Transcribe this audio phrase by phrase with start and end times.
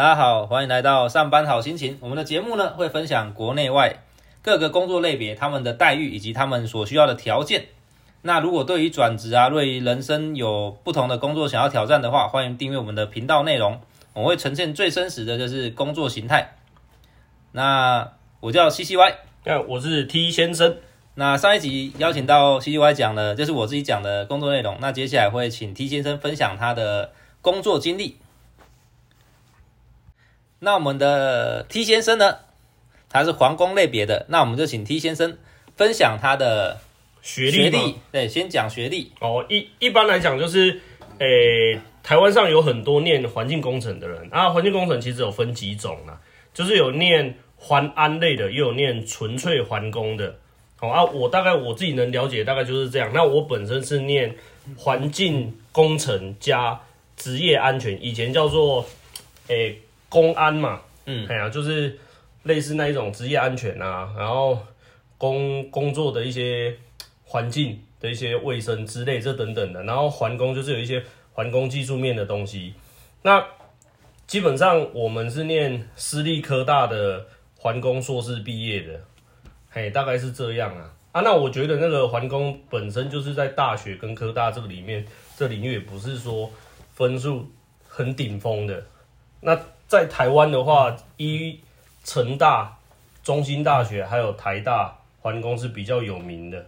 [0.00, 1.98] 大家好，欢迎来到上班好心情。
[2.00, 3.96] 我们的节目呢会分享国内外
[4.40, 7.66] 各个工作类别他们的待遇以及他们所需要的条件。
[8.22, 13.78] 那如果对于转职啊，对于人生有不同的工作想要挑战的话，欢迎订阅我们的频道内容。
[14.14, 16.54] 我会呈现最真实的就是工作形态。
[17.52, 18.10] 那
[18.40, 19.14] 我叫 C C Y，
[19.44, 20.78] 那我是 T 先生。
[21.16, 24.78] 那上一集邀请到 C C Y 讲的，就是我自己讲的工作内容。
[24.80, 27.12] 那接下来会请 T 先生分享他的
[27.42, 28.16] 工作经历。
[30.62, 32.36] 那我们的 T 先生呢，
[33.08, 35.38] 他是皇宫类别的，那我们就请 T 先生
[35.74, 36.78] 分享他的
[37.22, 37.96] 学历。
[38.12, 39.10] 对，先讲学历。
[39.20, 40.78] 哦，一一般来讲就是，
[41.18, 46.20] 诶，台湾上有很多念环境工程的人啊，环境工程其实有分几种啊，
[46.52, 50.36] 就是有念环安类的，也有念纯粹环工的。
[50.76, 53.10] 好啊，我大概我自己能了解，大概就是这样。
[53.14, 54.36] 那我本身是念
[54.76, 56.78] 环境工程加
[57.16, 58.84] 职业安全，以前叫做
[59.48, 59.78] 诶。
[60.10, 61.96] 公安嘛，嗯，哎呀，就是
[62.42, 64.58] 类似那一种职业安全啊，然后
[65.16, 66.76] 工工作的一些
[67.24, 71.00] 环境的一些卫生之类这等等的，然后环工就是有一些
[71.32, 72.74] 环工技术面的东西。
[73.22, 73.44] 那
[74.26, 77.24] 基本上我们是念私立科大的
[77.56, 79.00] 环工硕士毕业的，
[79.70, 80.92] 嘿，大概是这样啊。
[81.12, 85.06] 啊，那我觉得那个环工本身就是在大学跟科大这个里面，
[85.36, 86.50] 这领域也不是说
[86.94, 87.48] 分数
[87.86, 88.84] 很顶峰的，
[89.40, 89.56] 那。
[89.90, 91.58] 在台湾的话，一
[92.04, 92.78] 成大、
[93.24, 96.64] 中心大学还有台大环工是比较有名的，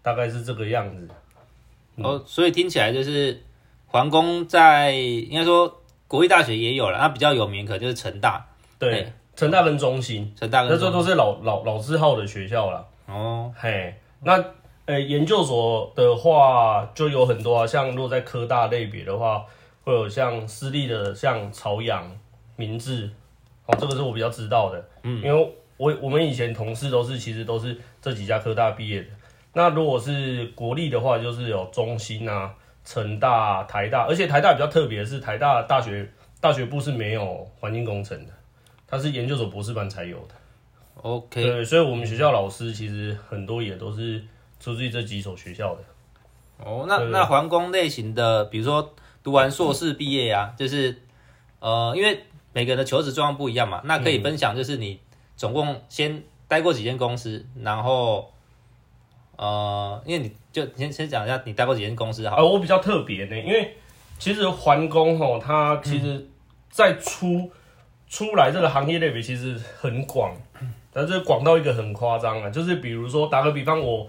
[0.00, 1.06] 大概是这个样子。
[1.96, 3.44] 哦，所以听起来就是
[3.86, 8.48] 环工在应该说国立大学也有了，它比较有名可就是成大。
[8.78, 12.88] 对，成大跟中心，成大跟那这都是老老老字号的学校了。
[13.04, 14.42] 哦，嘿，那
[14.86, 19.44] 呃研究所的话就有很多啊，像如果在科大类别的话，
[19.84, 22.10] 会有像私立的，像朝阳。
[22.58, 23.08] 名字，
[23.66, 29.08] 哦，这个是我比较知道的，嗯，因为我我们以前同事都是其实都是这几家科大毕业的。
[29.54, 32.52] 那如果是国立的话，就是有中兴啊、
[32.84, 36.10] 成大、台大，而且台大比较特别的是，台大大学
[36.40, 38.32] 大学部是没有环境工程的，
[38.86, 40.34] 它是研究所博士班才有的。
[40.96, 44.20] OK，对，所以我们学校老师其实很多也都是
[44.58, 45.82] 出自于这几所学校的。
[46.58, 51.00] 哦，那那环工类型的，比如说读完硕士毕业啊，就是
[51.60, 52.20] 呃，因为
[52.52, 54.98] 每个人的求职状况不一样嘛，那可以分享，就是你
[55.36, 58.32] 总共先待过几间公司，然后
[59.36, 62.36] 呃，因为你就先先讲一下你待过几间公司好。
[62.36, 63.76] 呃，我比较特别呢，因为
[64.18, 66.26] 其实环工吼，它其实
[66.70, 67.50] 在出
[68.08, 70.34] 出来这个行业类别其实很广，
[70.92, 74.06] 但是广到一个很夸张啊，就是比如说打个比方，我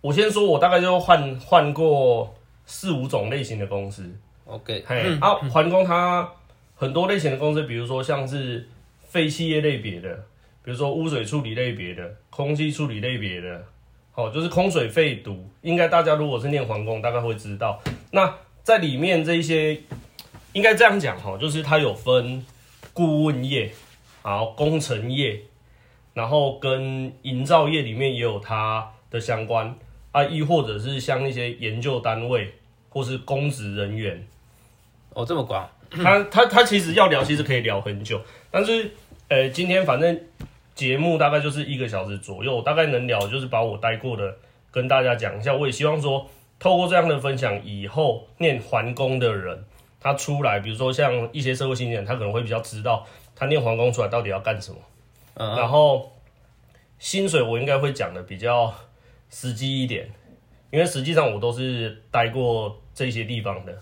[0.00, 2.34] 我先说我大概就换换过
[2.64, 4.02] 四五种类型的公司。
[4.46, 6.28] OK，嘿，啊，环工它。
[6.78, 8.68] 很多类型的公司，比如说像是
[9.08, 10.14] 废弃业类别的，
[10.62, 13.64] 比如说污水处理类别的、空气处理类别的，
[14.12, 17.82] 好，就是空水废毒，应该大家如果是念环工，大概会知道。
[18.10, 18.32] 那
[18.62, 19.80] 在里面这一些，
[20.52, 22.44] 应该这样讲哈，就是它有分
[22.92, 23.72] 顾问业，
[24.20, 25.40] 好，工程业，
[26.12, 29.74] 然后跟营造业里面也有它的相关
[30.12, 32.52] 啊，亦或者是像一些研究单位
[32.90, 34.26] 或是公职人员，
[35.14, 35.66] 哦，这么广。
[36.02, 38.20] 他他他其实要聊，其实可以聊很久，
[38.50, 38.90] 但是，
[39.28, 40.20] 呃，今天反正
[40.74, 44.36] 节目大概就是一个小时左右，大概能聊就是把我待过的
[44.70, 45.54] 跟大家讲一下。
[45.54, 49.64] 我也希望说，透过这样的分享，以后念环工的人，
[50.00, 54.78] 他出来，比如说像一些社会新人，他可能会比较知道他念环工出来到底要干什么。
[55.34, 56.12] 嗯，然后
[56.98, 58.74] 薪水我应该会讲的比较
[59.30, 60.10] 实际一点，
[60.70, 63.78] 因为实际上我都是待过这些地方的。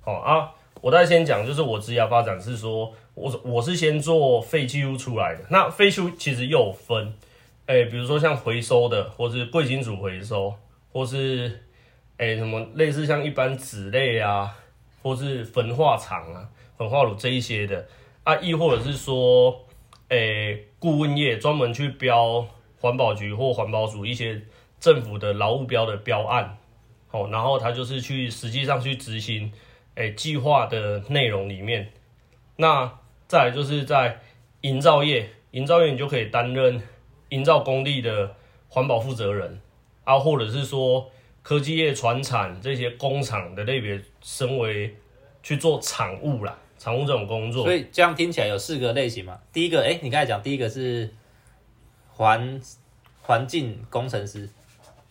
[0.00, 0.50] 好啊。
[0.80, 5.42] 我再先讲，就是我职业发展是说，我我是先做废弃物出来的。
[5.48, 7.14] 那废弃物其实又分，
[7.64, 10.54] 哎，比如说像回收的，或是贵金属回收，
[10.92, 11.62] 或是
[12.18, 14.54] 哎什么类似像一般纸类啊，
[15.02, 16.46] 或是焚化厂啊、
[16.76, 17.86] 焚化炉这一些的
[18.22, 19.64] 啊，亦或者是说，
[20.10, 22.46] 哎，顾问业专门去标
[22.78, 24.42] 环保局或环保署一些
[24.78, 26.58] 政府的劳务标的标案，
[27.10, 29.50] 哦，然后他就是去实际上去执行。
[29.96, 31.92] 诶，计划的内容里面，
[32.56, 32.98] 那
[33.28, 34.20] 再来就是在
[34.62, 36.82] 营造业，营造业你就可以担任
[37.28, 38.34] 营造工地的
[38.68, 39.60] 环保负责人
[40.02, 41.08] 啊，或者是说
[41.42, 44.92] 科技业、船产这些工厂的类别，身为
[45.44, 47.62] 去做产务啦，产务这种工作。
[47.62, 49.38] 所以这样听起来有四个类型嘛？
[49.52, 51.08] 第一个，哎，你刚才讲第一个是
[52.08, 52.60] 环
[53.22, 54.50] 环境工程师，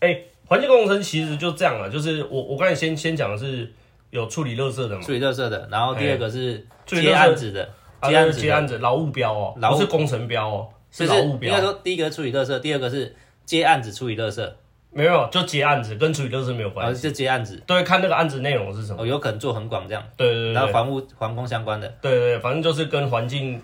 [0.00, 3.72] 哎，环境工程师其实就这样了，就是我我刚才先先讲的是。
[4.14, 5.02] 有处理垃圾的嘛？
[5.02, 7.68] 处理垃圾的，然后第二个是接案子的，
[7.98, 11.50] 啊接案子的接案子劳务标哦，不是工程标哦，就是劳务标。
[11.50, 13.12] 应该说第一个处理垃圾，第二个是
[13.44, 14.48] 接案子处理垃圾，
[14.92, 17.02] 没有，就接案子，跟处理垃圾没有关系。
[17.02, 19.02] 就接案子，对，看那个案子内容是什么。
[19.02, 23.60] 哦，有可能做很广这样，对对对对然后环物环工相关的，对对，反正就是跟环境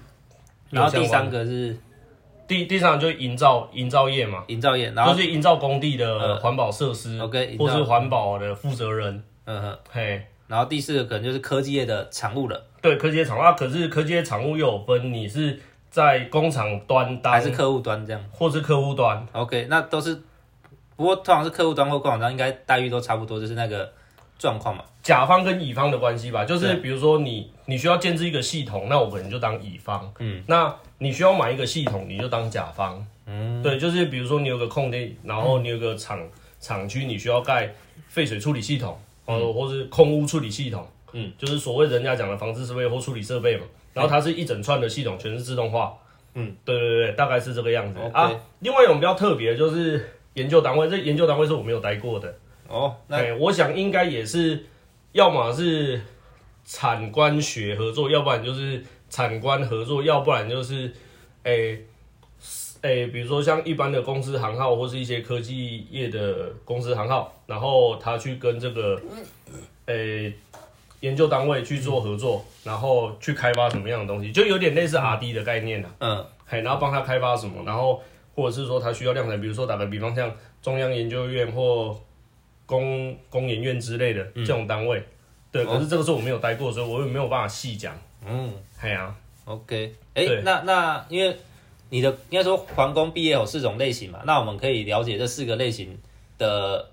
[0.70, 1.78] 然后第三个是
[2.48, 9.22] 第第三个就是营造营造业嘛，营造业，然后就是营造工地的呃环保设施，OK，或是环保的负责人。
[9.46, 13.40] 嗯哼，嘿，然后第四个可能就是科技业的产物了，对，科技业产物。
[13.40, 15.56] 啊，可是科技业产物又有分，你是
[15.90, 18.20] 在工厂端当，还是客户端这样？
[18.32, 19.24] 或是客户端。
[19.30, 20.12] ，OK，那都是，
[20.96, 23.88] 不过通常是客户端或工厂端应该待遇都差不多，就是那个
[24.40, 36.18] 状况嘛，甲方跟乙方的关系吧，就是比如说你你需要建置一个系统，那我可能就当乙方，嗯，那你需要买一个系统，你就当甲方，嗯，对，就是比如说你有个空地，然后你有个厂
[36.58, 37.72] 厂区，你需要盖
[38.08, 38.98] 废水处理系统，
[39.34, 45.96] 哦，或是空污处理系统，嗯，就是所谓人家讲的防治设备或处理设备嘛，然后它是一整串的系统，全是自动化，
[46.34, 48.00] 嗯，对对对，大概是这个样子。
[48.12, 48.32] 啊。
[48.60, 52.34] 另外一种比较特别的就是研究单位，这研究单位是我没有待过的，
[52.68, 54.64] 哦，那哎，我想应该也是，
[55.12, 56.00] 要么是
[56.64, 60.92] 产官学合作，要不然就是产官合作，要不然就是，
[61.42, 61.84] 诶、
[62.82, 69.00] 诶、比如说像一般的公司行号，或是一些科技业的公司行号，然后他去跟这个，
[69.86, 70.32] 诶、
[71.00, 75.90] 研究单位去做合作，然后去开发什么样的东西，就有点类似 R D 的概念啊。
[75.98, 76.26] 嗯。
[76.46, 78.02] 嘿，然后帮他开发什么，然后
[78.34, 81.96] 或者是说他需要量产，比如说打个比方，像中央研究院或
[82.66, 85.02] 工工研院之类的这种单位，
[85.52, 87.96] 对，可是这个是我没有待过，所以我也没有办法细讲。
[88.26, 88.52] 嗯。
[88.78, 90.42] 嘿啊，，OK，哎、对。
[90.42, 91.36] 那那因为
[91.90, 95.98] 你的应该说环工毕业有四种类型嘛，那我们可以了解这四个类型
[96.38, 96.88] 的，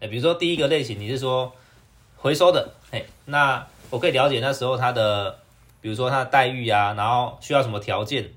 [0.00, 1.50] 哎、比如说第一个类型你是说
[2.16, 5.38] 回收的，嘿，那我可以了解那时候他的，
[5.80, 8.30] 比如说他的待遇啊，然后需要什么条件，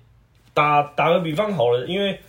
[0.53, 2.19] 打打个比方好了，因为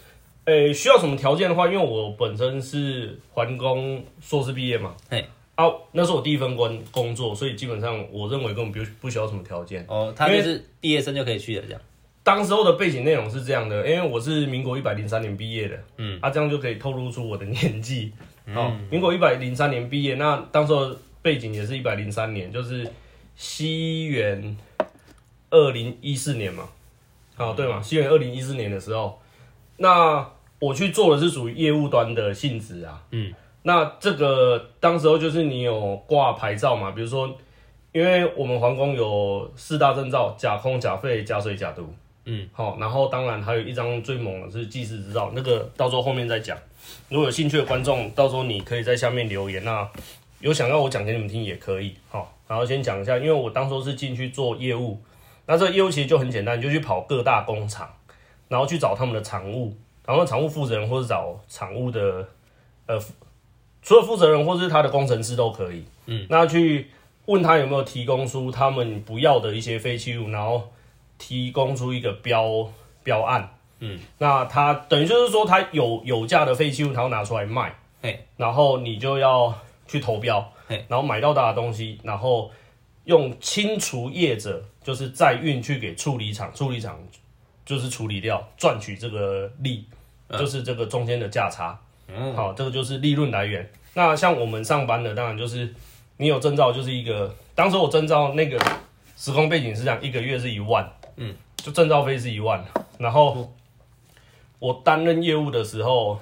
[0.46, 5.26] 诶、需要什么条件的话，因为我本身是环工硕士毕业嘛，嘿，
[5.56, 9.84] 啊，那是我第一份工工作，所以基本上我认为根本不不需要什么条件。
[9.88, 11.80] 哦，他就是毕业生就可以去的这样，
[12.26, 18.12] 当时候的背景内容是这样的，因为我是民国一百零三年毕业的，嗯，啊，这样就可以透露出我的年纪。
[18.52, 20.90] 哦，民国一百零三年毕业，那当时候
[21.22, 22.84] 背景也是一百零三年，就是
[23.36, 24.56] 西元
[25.50, 26.68] 二零一四年嘛，
[27.36, 29.20] 哦，对嘛，西元二零一四年的时候，
[29.76, 33.32] 那我去做的是属于业务端的性质啊，嗯，
[33.62, 37.32] 那这个当时候就是你有挂牌照嘛，比如说，
[37.92, 41.88] 因为我们皇宫有四大证照：甲空、甲肺、甲水、甲毒。
[42.26, 46.58] 嗯，好、然后当然还有一张最猛的是技师执照，那个到时候后面再讲。
[47.08, 49.88] 如果有兴趣的观众，到时候你可以在下面留言，那
[50.40, 51.94] 有想要我讲给你们听也可以。
[52.08, 55.00] 好、然后先讲一下，因为我当初是进去做业务，
[55.46, 57.88] 那这个业务其实就很简单，就去跑各大工厂，
[58.48, 62.28] 然后去找他们的厂务，然后厂务负责人或者找厂务的
[62.86, 63.00] 呃，
[63.82, 65.84] 除了负责人或者是他的工程师都可以。
[66.06, 66.90] 嗯，那去
[67.26, 70.72] 问他有没有提供出他们不要的一些废弃物，然后
[71.18, 72.68] 提供出一个标
[73.02, 73.48] 标案。
[73.78, 79.54] 嗯，那他等于就是说，他有有价的废弃物，他要拿出来卖，嘿，然后你就要
[79.86, 82.50] 去投标嘿，然后买到他的东西，然后
[83.04, 86.98] 用清除业者就是再运去给处理厂，处理厂
[87.66, 89.84] 就是处理掉，赚取这个利，
[90.30, 91.78] 就是这个中间的价差。
[92.08, 93.68] 嗯，好，这个就是利润来源。
[93.92, 95.74] 那像我们上班的，当然就是
[96.16, 97.34] 你有证照，就是一个。
[97.54, 98.58] 当时我证照那个
[99.16, 102.64] 时空背景是这样，一个月是一万，嗯，就证照费是一万，
[102.98, 103.52] 然后
[104.58, 106.18] 我担任业务的时候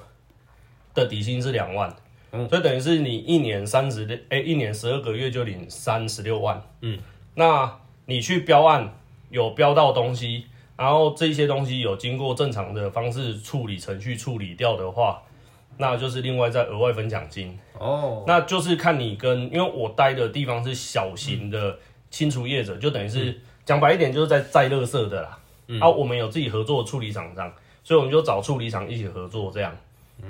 [0.95, 1.95] 的底薪是两万，
[2.33, 2.49] 嗯。
[2.49, 6.99] 所以等于是你一年三十六，哎，一年十二个月就领三十六万，嗯，
[7.35, 8.95] 那你去标案
[9.31, 10.47] 有标到东西，
[10.77, 15.23] 然后这些东西有经过正常的方式处理程序处理掉的话，
[15.79, 17.59] 那就是另外再额外分奖金。
[17.79, 21.79] 哦，那就是看你跟，因为我待的地方是小型的
[22.11, 25.39] 清除业者，就等于是讲白一点，就是在在垃圾的啦。
[25.81, 27.51] 啊，我们有自己合作的处理厂商，
[27.83, 29.75] 所以我们就找处理厂一起合作这样。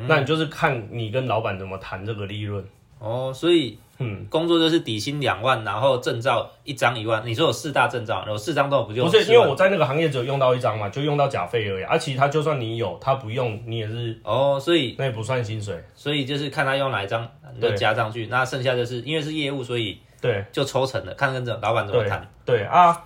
[0.06, 2.64] 那你就是看你跟老板怎么谈这个利润。
[3.00, 7.22] 哦，所以嗯，工作就是底薪两万，然后证照一张一万。
[7.26, 11.82] 你说有四大证照，有四张都不就不是，因为我在那个行业只有用到一张嘛，就用到假费而已。
[11.84, 15.82] 啊，其他就算你有，他不用，你也是哦，所以那也不算薪水。
[15.94, 22.30] 所以就是看他用哪一张你就加上去，那剩下就是因为是业务，所以对就抽成的，看跟着老板怎么对谈。
[22.46, 23.04] 对啊，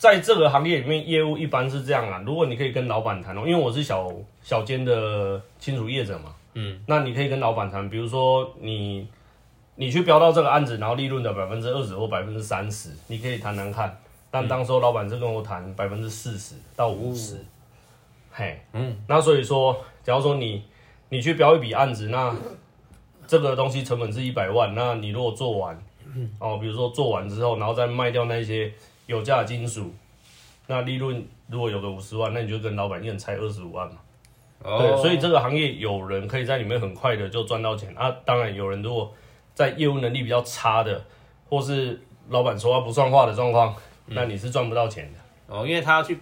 [0.00, 2.22] 在这个行业里面，业务一般是这样啊。
[2.24, 4.10] 如果你可以跟老板谈哦，因为我是小
[4.42, 9.06] 小间的清除业者嘛，嗯，那你可以跟老板谈，比如说你
[9.74, 13.94] 你去标到这个案子，然后利润的百分之二十或百分之三十，你可以谈谈看。
[14.30, 17.36] 但当时候老板是跟我谈百分之四十到五十，
[18.32, 20.64] 嘿，嗯，那所以说，假如说你
[21.10, 22.34] 你去标一笔案子，那
[23.26, 25.78] 这个东西成本是一百万，那你如果做完，
[26.38, 28.72] 哦，比如说做完之后，然后再卖掉那些
[29.10, 29.92] 有价金属，
[30.68, 33.96] 那利润如果有个五十万，那你就跟老板一人拆二十五万嘛。
[34.62, 38.08] 对，哦，所以这个行业有人可以在里面很快的就赚到钱啊。
[38.24, 39.12] 当然，有人如果
[39.52, 41.04] 在业务能力比较差的，
[41.48, 43.74] 或是老板说话不算话的状况，
[44.06, 45.54] 那你是赚不到钱的。
[45.54, 46.16] 哦，因为他要去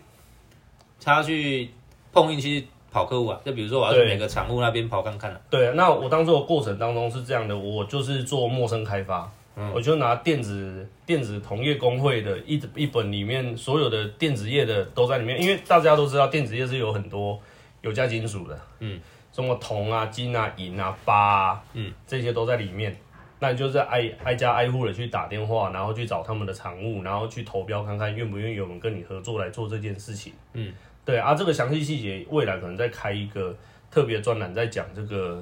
[1.04, 1.71] 他要去
[2.11, 9.30] 碰运气跑客户啊，就比如说我要去对每个厂务那边跑看看啊，对，那我当做的过程当中是这样的，我就是做陌生开发，
[9.75, 17.41] 我就拿电子电子同业工会的一一本里面所有的电子业的都在里面，因为大家都知道电子业是有很多
[17.81, 19.00] 有价金属的，嗯，
[19.33, 22.97] 什么铜啊、金啊、银啊、八啊，嗯，这些都在里面。
[23.41, 30.33] 那你就是挨挨家挨户的去打电话，然后去找他们的厂务，然后去投标看看愿不愿意我们跟你合作来做这件事情。
[30.55, 30.73] 嗯，
[31.05, 33.57] 对啊，这个详细细节未来可能再开一个
[33.93, 35.41] 特别专栏，在讲这个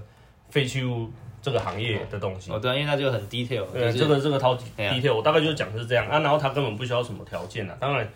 [0.50, 1.10] 废弃物
[1.46, 2.50] 这个行业的东西。
[2.50, 8.08] 哦对啊，因为它就很 detail，对，就是这个这个超 detail，我大概就是讲是这样啊，然后它根本不需要什么条件啊，当然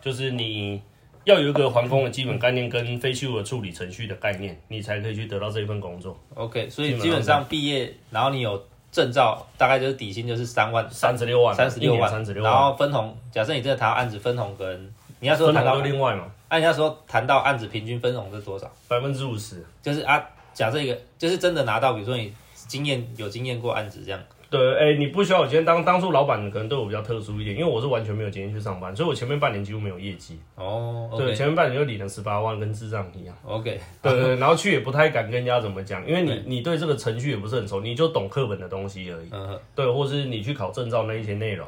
[0.00, 0.80] 就是你
[1.24, 6.16] 要有一个环工的基本概念跟废弃物的处理程序的概念，你才可以去得到这一份工作。
[6.34, 18.70] OK，所以基本上毕业，然后你有证照，大概就是底薪就是三万三十六万，三十六万，三十六然万，后分红，假设你真的谈到案子分红跟你那时候谈到另外嘛，按人家说谈到案子平均分红是多少？
[18.86, 19.64] 百分之五十。
[19.82, 20.24] 就是啊，
[20.54, 22.32] 假设一个就是真的拿到，比如说你
[22.66, 30.38] 经验有经验过案子这样，对，哎、你不需要我今天，当当初老板可能对我比较特殊一点，因为我是完全没有经验去上班，所以我前面半年几乎没有业绩。
[30.54, 33.36] 哦对前面半年就领了十八万，跟智障一样。
[33.44, 39.28] OK，对对，对然后去也不太敢跟人家怎么讲，因为你 对你对这个程序也不是很熟，你就懂课本的东西而已。
[39.32, 41.66] 嗯，对，或是你去考证照那一些内容。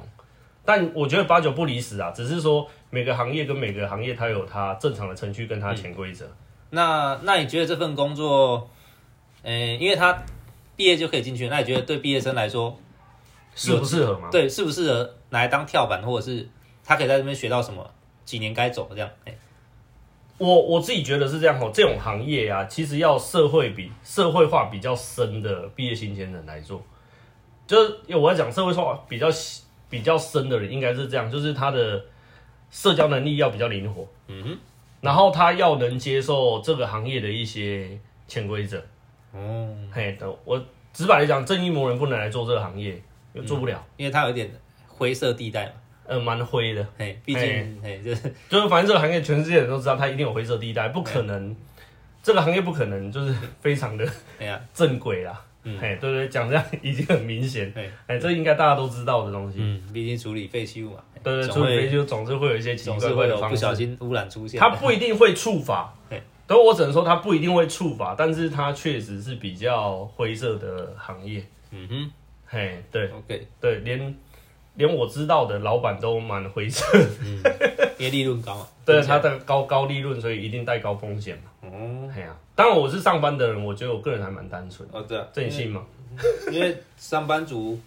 [0.64, 6.26] 但我觉得八九不离十啊，只是说每个行业跟每个行业它有它正常的程序跟它的潜规则。
[6.70, 8.68] 那那你觉得这份工作，
[9.42, 10.22] 嗯、因为他
[10.78, 12.78] 毕业就可以进去，那你觉得对毕业生来说，
[13.56, 14.28] 适不适合吗？
[14.30, 16.48] 对适不适合拿来当跳板，或者是
[16.84, 17.84] 他可以在这边学到什么？
[18.24, 19.10] 几年该走这样？
[19.24, 19.34] 哎、
[20.38, 26.80] 我我自己觉得是这样哦，这种行业啊，其实要社会比社会化比较深的毕业新鲜人来做，
[27.66, 29.26] 就是因为我要讲社会化比较
[29.90, 32.04] 比较深的人，应该是这样，就是他的
[32.70, 34.58] 社交能力要比较灵活，嗯哼，
[35.00, 38.80] 然后他要能接受这个行业的一些潜规则。
[39.32, 43.00] 哦，嘿，等我直白来讲，正义魔人不能来做这个行业，
[43.32, 44.50] 又做不了，因为它有一点
[44.86, 45.72] 灰色地带嘛，
[46.06, 46.86] 呃，蛮灰的。
[46.96, 51.54] 嘿，毕竟嘿就是 就是反正这个行业，全世界人都知道，它一定有灰色地带，不可能，
[52.22, 54.08] 这个行业不可能就是非常的
[54.74, 55.44] 正轨啦。
[55.64, 57.70] 嗯嘿，对对，讲这样已经很明显。
[57.72, 59.58] 对，哎，这应该大家都知道的东西。
[59.60, 63.56] 嗯，毕竟处理废弃物嘛，对对，处理废弃物总是会有一些奇奇怪总是会有怪的方式。
[63.56, 64.58] 不小心污染出现。
[64.58, 71.44] 它不一定会触法对，但我只能说它不一定会触法，但是它确实是比较灰色的行业。
[71.70, 72.10] 嗯哼。
[72.50, 74.16] 嘿，对，OK，对，连
[74.74, 76.82] 连我知道的老板都蛮灰色，
[77.98, 78.66] 因为利润高嘛。
[78.86, 81.68] 对他的高高利润，所以一定带高风险嘛。
[81.70, 82.10] 哦。
[82.14, 85.84] 嘿呀，当然我是上班的人，我觉得我个人还蛮单纯，哦对啊，正信吗，
[86.50, 87.78] 因为上班族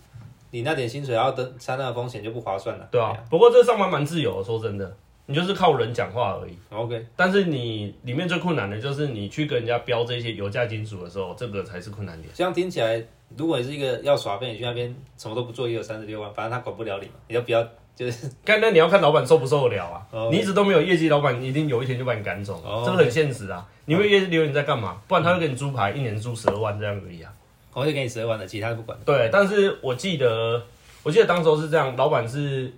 [0.51, 2.87] 你那点薪水要登参那个风险就不划算了。
[2.91, 3.17] 对啊。
[3.31, 4.95] 不过这上班蛮自由的，说真的，
[5.31, 6.57] 你就是靠人讲话而已。
[6.69, 12.29] OK，但是你里面最困难的就是你去跟人家标这些油价金属的时候，这个才是困难点。
[12.33, 13.01] 这样听起来，
[13.37, 20.05] 如果你是一个要耍废，你去那边什么都不做，也有三十六万，反正他管不了你嘛，你就不要就是 但那你要看老板受不受得了啊。
[20.11, 23.65] 哦你一直都没有业绩，老板一定有一天就把你赶走，哦这个很现实啊。
[23.85, 25.01] 你没有业绩留你在干嘛？
[25.07, 27.31] 不然他会给你租牌，一年租十二万这样而已啊。
[27.73, 28.97] 我会给你十二万的，其他不管。
[29.05, 30.61] 对，但是我记得，
[31.03, 32.71] 我记得当时候是这样，老板是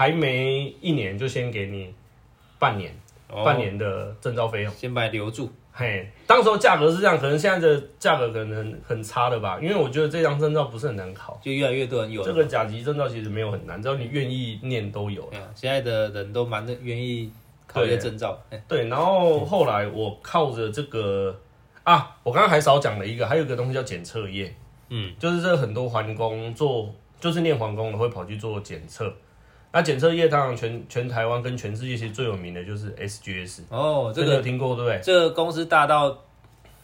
[0.00, 1.92] 还没一年就先给你
[2.58, 2.90] 半年，
[3.28, 4.72] 哦半年的证照费用。
[4.72, 5.52] 先把你留住。
[5.70, 15.28] 嘿，当时候价格是这样，可能现在的价格可能很差的吧，因为我觉得这张证照不是很难考，就越来越多人有了这个甲级证照其实没有很难，只要你愿意念都有。
[15.54, 17.30] 现在的人都蛮愿意
[17.66, 18.42] 考一些证照。
[18.48, 21.38] 哎对，然后后来我靠着这个
[21.84, 24.50] 啊，我刚刚还少讲了一个，还有一个东西叫检测业，
[24.88, 26.90] 嗯，就是这很多环工做，
[27.20, 29.12] 就是念环工的会跑去做检测。
[29.72, 35.00] 那检测业当然全全台湾跟全世界其实最有名的就是 SGS，哦，这这个听过对不对？
[35.00, 36.10] 这个公司大到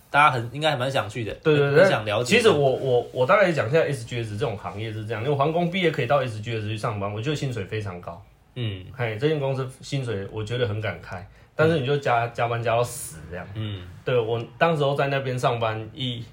[0.09, 2.37] 大家很应该还蛮想去的，对对对，很想了解。
[2.37, 8.23] 其实我我我大概讲一下 SGS 这种行业是这样，因为皇工毕业可以到 SGS 去上班，我觉得薪水非常高。
[8.55, 13.47] 嗯嘿，这间公司薪水我觉得很敢开，但是你就加加班加到死这样。
[13.55, 16.25] 嗯，对我当时候在那边上班，一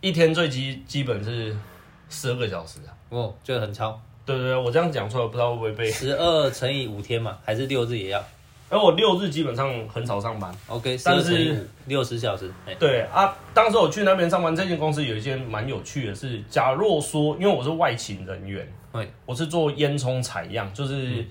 [0.00, 1.54] 一天最基基本是
[2.08, 2.90] 十二个小时啊。
[3.10, 4.00] 哦，就很超。
[4.24, 5.90] 对对对，我这样讲出来，不知道会不会被。
[5.90, 8.24] 十二乘以五天嘛，还是六日也要
[8.68, 10.50] 而我六日基本上很少上班。
[10.66, 12.50] ？OK，十但是二乘以五，六十小时。
[12.66, 21.22] 哎，对啊，当时我去那边上班，这间公司有一件蛮有趣的是，假若说，因为我是外勤人员，对，我是做烟囱采样，就是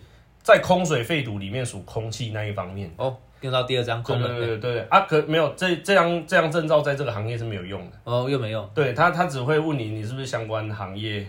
[0.43, 2.93] 在空水废土里面数空气那一方面。
[2.97, 4.37] 哦，用到第二张对对空了。
[4.37, 7.97] 对对对啊，可没有这这样这样证照在这个行业是没有用的。
[8.03, 8.69] 哦，又没用。
[8.75, 11.25] 对他，他只会问你你是不是相关行业，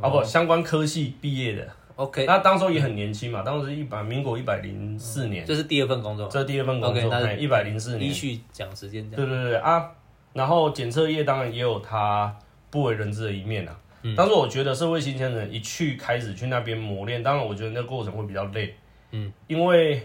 [0.00, 1.68] 啊不相关科系毕业的。
[1.96, 8.12] OK，那当时候也很年轻嘛，当时一百民国一百零四年，这是第二份工作，这第二份工作，那是一百零四年依。
[8.12, 9.26] 序讲时间这样。
[9.26, 9.90] 对对对啊，
[10.34, 12.36] 然后检测业当然也有它
[12.70, 13.74] 不为人知的一面啊。
[14.16, 18.72] 但是我觉得社会新鲜人一去开始去那边磨练，当然我觉得那个过程会比较累。
[19.10, 20.00] 嗯，因为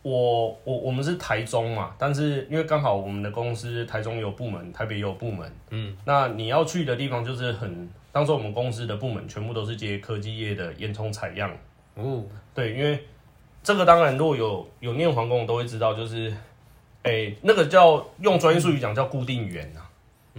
[0.00, 5.52] 我我我们是台中嘛，但是因为刚好我们的公司台中有部门，台北有部门。
[5.68, 11.50] 嗯，那你要去的地方就是很，当时我们公司的部门全部都是接科技业的烟囱采样。
[11.94, 12.22] 哦，
[12.54, 13.02] 对，因为
[13.62, 16.32] 这个当然如果有有念皇工都会知道，就是，
[17.02, 19.90] 哎、那个叫用专业术语讲叫固定源啊，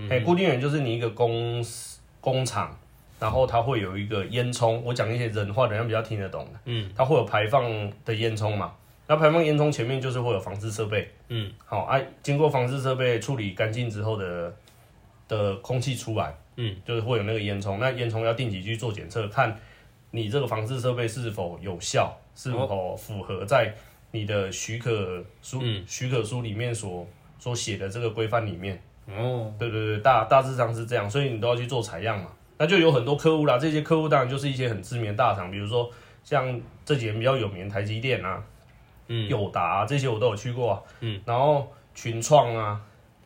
[0.10, 2.78] 哎、固定源就是你一个公司工厂，
[3.20, 7.64] 然后它会有一个烟囱，我讲一些人话，人家比较听得懂的，嗯，它会有排放
[8.04, 8.74] 的烟囱嘛，
[9.08, 14.54] 那排放烟囱前面就是会有防治设备，嗯，好啊，经过防治设备处理干净之后的
[15.28, 19.58] 的空气出来，嗯，就是会有那个烟囱，那烟囱要定期去做检测，看
[20.12, 23.74] 你这个防治设备是否有效，是否符合在
[24.12, 27.08] 你的许可书、许可书里面所
[27.40, 28.82] 所写的这个规范里面。
[29.06, 32.32] 哦，对对对，大大致上是这样，所以你都要去做采样嘛。
[32.58, 35.92] 那就有很多客户啦，这些客户当然就是一些很知名的大厂，比如说
[36.24, 38.42] 像这几年比较有名的台积电啊，
[39.08, 42.80] 嗯，友达、啊、这些我都有去过啊，嗯，然后群创啊，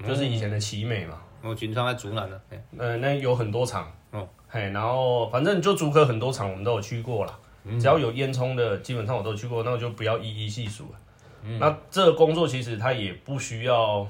[0.07, 2.41] 就是以前的奇美嘛，我群创在竹南呢。
[2.49, 7.39] 哎呃，那有很多厂，哦，嘿，然后反正就竹科很多厂我们都有去过啦，
[7.79, 11.59] 只要有烟囱的，基本上我都有去过，那我就不要一一细数了。
[11.59, 14.05] 那这个工作其实它也不需要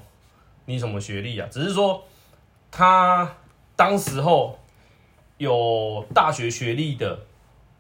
[0.66, 2.04] 你什么学历啊，只是说
[2.72, 3.32] 他
[3.76, 4.58] 当时候
[5.38, 7.14] 有大学学历的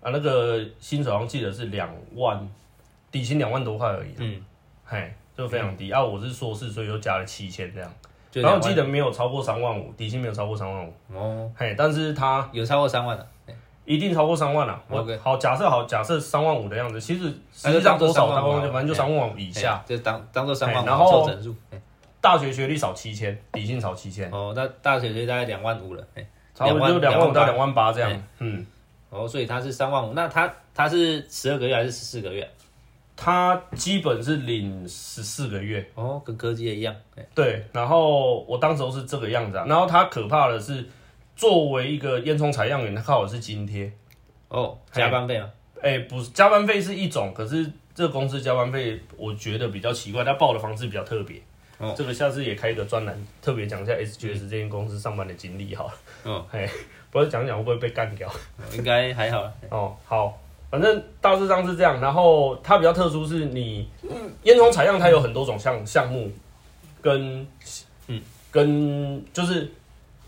[0.01, 2.47] 啊，那个薪水好像记得是两万，
[3.09, 4.45] 底薪两万多块而已、嗯，
[4.85, 6.03] 嘿，就非常低、啊。
[6.03, 7.91] 我是硕士，所以又加了七千这样。
[8.33, 13.27] 然后记得没有超过三万五，底薪没有超过三万五，哦，嘿，但是他有超过三万的。
[13.47, 13.53] 哎
[13.87, 19.75] 一定超过三万了、我 OK 好，假设好，假设三万五的样子，其实实际上多少，当作3万五大概反正就三万五以下。
[19.75, 21.29] 哎就当当做三万五哎然后
[22.19, 26.05] 大学学历少七千，底薪少七千，哦，那大学学大概两万五了。
[26.15, 28.21] 哎差不多就两万五到两两万八这样哎。
[28.39, 28.65] 嗯，
[29.09, 32.45] 哦，所以他是三万五，那他他是十二个月还是十四个月？
[33.17, 36.95] 他基本是领十四个月，哦，跟科技也一样。
[37.17, 37.65] 哎对。
[37.73, 39.65] 然后我当时候是这个样子啊。
[39.67, 40.85] 然后他可怕的是，
[41.35, 43.91] 作为一个烟囱采样员，他靠的是津贴。
[44.49, 45.51] 哦，加班费吗？
[45.81, 51.41] 哎、不是，加班费是一种，可是这个公司加班费我觉得比较奇怪，他报的方式比较特别。
[51.79, 55.93] 哦这个下次也开一个专栏，特别讲一下 SGS 这间公司上班的经历好了。
[56.23, 56.67] 哦，嘿，
[57.11, 58.27] 不是讲讲会不会被干掉？
[58.29, 59.43] 哦应该还好。
[59.69, 61.99] 哦，好，反正大致上是这样。
[62.01, 63.89] 然后它比较特殊，是你
[64.43, 66.31] 烟囱采样，它有很多种项项目，
[67.01, 67.47] 跟
[68.07, 69.71] 嗯跟就是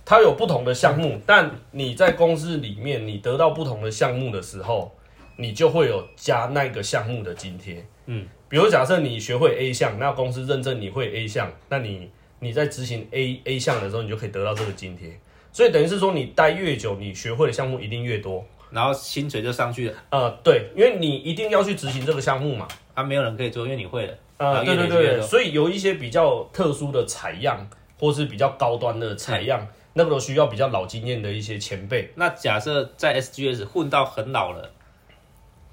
[0.06, 4.92] 它有不同的项目，但你在公司里面你得到不同的项目的时候，
[5.38, 7.86] 你就会有加那个项目的津贴。
[8.08, 15.20] 嗯，比如假设你学会 A 项，那公司认证你会 A 项，那你你在执行 A A 项的时候，你就可以得到这个津贴。
[15.52, 18.46] 所以等于是说，你待越久，你学会的项目一定越多。
[18.72, 22.68] 然后薪水就上去了，呃，对，因为你一定要去执行这个项目嘛。
[22.94, 24.14] 啊，没有人可以做，因为你会了。
[24.38, 27.68] 然呃，后对对对所以有一些比较特殊的采样，
[28.00, 32.12] 或是比较高端的采样，那个都需要比较老经验的一些前辈。
[32.16, 34.72] 那假设在 SGS 混到很老了，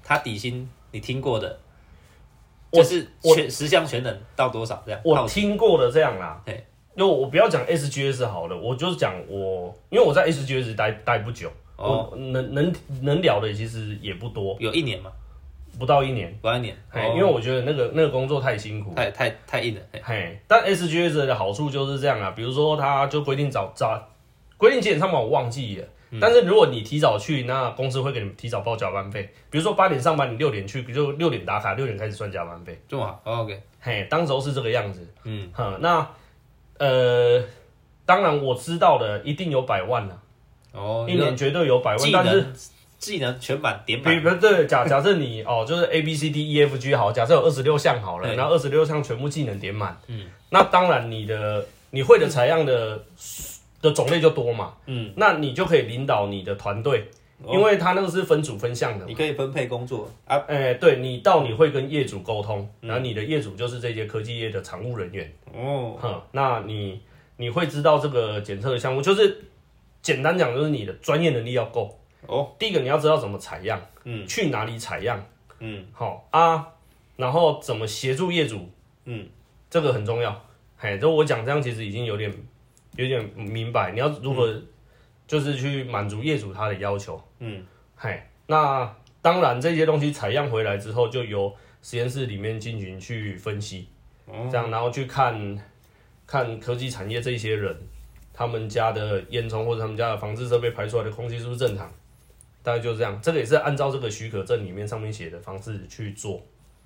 [0.03, 1.59] 他底薪你听过的，
[2.71, 4.99] 我就是我全十项全能到多少这样？
[5.03, 15.11] 我听过的这样啦对，因为我不要讲 SGS 好了，我就是讲我，因为我在 SGS 待待不久，哦，我能能能聊的其实也不多，有一年嘛，
[15.79, 16.35] 不到一年。
[16.41, 19.81] 不到一年，嘿，哦因为我觉得那个那个工作太辛苦，太太太硬了。
[19.93, 24.09] 嘿嘿，但 SGS 的好处就是这样啊，比如说他就规定早早
[24.57, 25.87] 规定几点上班我忘记了，
[26.19, 29.29] 但是如果你提早去，那公司会给你提早报加班费。
[29.51, 32.81] 比如说八点上班，你六点去，就六点打卡，六点开始算加班费。
[32.87, 35.07] 这么好哦，OK，嘿，当时候是这个样子。
[35.25, 36.07] 嗯，哈，那
[36.79, 37.43] 呃，
[38.05, 40.19] 当然我知道的一定有百万了，
[40.71, 42.41] 哦，一年绝对有百万技，但是。
[42.41, 42.53] 能
[42.99, 48.35] 技能全版点比满，如对假假设你哦，就是 A B C D E F G 好，假设有二十六项好了，对。
[48.35, 52.99] 然后二十六项全部技能点满，嗯，那当然你的你会的采样的
[53.83, 57.07] 的种类就多嘛，嗯，那你就可以领导你的团队
[57.47, 59.05] 因为他那个是分组分项的嘛。
[59.07, 62.89] 你可以分配工作啊，哎、对你到你会跟业主沟通，嗯。
[62.89, 66.99] 然后你的业主就是这些科技业的常务人员，哦，哼，那你
[67.35, 69.39] 你会知道这个检测的项目，就是
[70.07, 71.99] 简单讲就是你的专业能力要够。
[72.27, 75.21] 哦，第一个你要知道怎么采样，嗯，去哪里采样，
[75.59, 76.65] 嗯，好啊，
[77.17, 78.69] 然后怎么协助业主，
[79.03, 79.27] 嗯，
[79.69, 80.41] 这个很重要。
[80.77, 82.33] 嘿，就我讲这样其实已经有点
[82.95, 84.57] 有点明白，你要如何
[85.27, 87.65] 就是去满足业主他的要求，嗯，
[87.97, 93.89] 嘿，那当然这些东西采样回来之后，就由实验室里面进行去分析，
[94.25, 94.47] 哦。
[94.49, 95.61] 这样然后去看
[96.25, 97.77] 看科技产业这些人
[98.37, 101.91] 他们家的烟囱或者他们家的防治设备排出来的空气是不是正常，
[102.61, 103.19] 大概就是这样。
[103.19, 106.39] 这个也是按照这个许可证里面上面写的方式去做。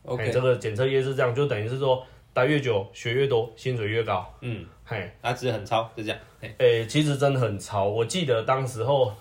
[0.04, 4.34] OK，这个检测业是这样，就等于是说待越久学越多，薪水越高。
[4.40, 7.84] 嗯，嘿，啊，值很超，就这样，嘿诶、其实真的很超。
[7.84, 9.14] 我记得当时候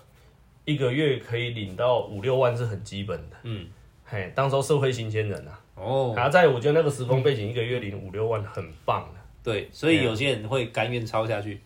[0.64, 3.37] 一个月可以领到五六万是很基本的。
[3.43, 3.66] 嗯，
[4.05, 9.21] 嘿，当时候社会新鲜人啊，哦，然后在我觉得那个时空背景，一个月领五六万很棒的。
[9.43, 11.61] 对，所以有些人会甘愿超下去，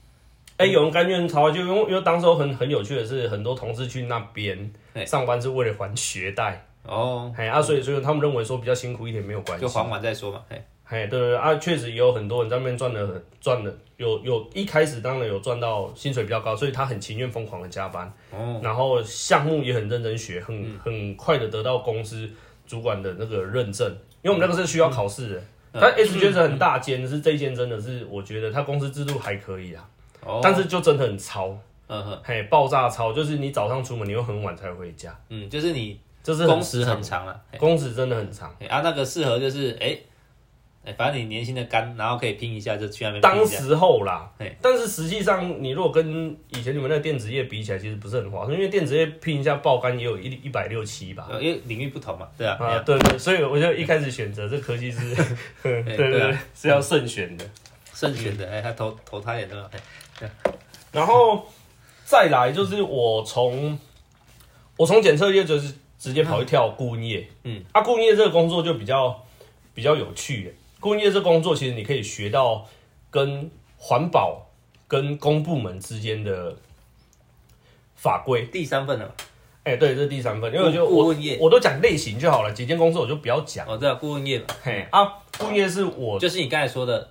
[0.57, 4.73] 哎、有人甘愿超，就因为因为当时候很很有趣的是，很多同事去那边
[5.05, 22.31] 上班是为了还学贷，哦，哎啊，所以所以他们认为说比较辛苦一点没有关系，就还完再说嘛，嘿，嘿，对对对啊，确实也有很多人在那边赚的很赚的，有有一开始当然有赚到薪水比较高，所以他很情愿疯狂的加班，哦，然后项目也很认真学，很、很快的得到公司
[22.67, 23.89] 主管的那个认证，
[24.23, 25.43] 因为我们那个是需要考试的。
[25.77, 29.85] 但 S 觉得很大间，是这一间真的是我觉得他公司制度还可以啊，
[30.25, 31.57] 哦，但是就真的很超，
[31.87, 37.27] 嗯哼，嘿，爆炸超，就是你早上出门，你又很晚才回家，嗯，就是你就是工时很长，长。
[37.27, 38.49] 了，工时真的很长。
[38.69, 39.99] 啊，那个适合就是，哎，
[40.85, 44.31] 哎，反正你年轻的干，然后可以拼一下，就去那边当，时候啦。
[44.39, 51.29] 嘿，但是实际上，你如果跟以前你们那个电子业比起来，其实不是很划算，因为电子业拼一下爆肝也有一一百六七吧。
[51.31, 55.15] 呃因为领域不同嘛，对啊，啊，对对，所以我就一开始选择这科技是，
[55.63, 57.45] 对对是要慎选的。
[57.93, 59.71] 慎选的，哎，他投投他也对吧？
[60.21, 60.27] 嘿
[60.93, 61.47] 然后
[62.05, 63.79] 再来就是我从
[64.77, 69.25] 我从检测业就是直接跑去跳顾问业，嗯，啊，顾问业这个工作就比较
[69.75, 70.55] 比较有趣耶。
[70.81, 72.67] 顾问业这工作其实你可以学到
[73.11, 74.47] 跟环保
[74.87, 76.55] 跟公部门之间的
[77.97, 78.47] 法规。
[78.47, 79.07] 第三份了。
[79.07, 79.13] 嘛，
[79.65, 83.67] 哎、对，这是第三份，因为我就我顾问业，我都讲类型就好了，几间公司我就不要讲。
[83.67, 85.07] 哦，对啊，顾问业嘛，嘿啊，
[85.39, 87.09] 顾问业是我就是你刚才说的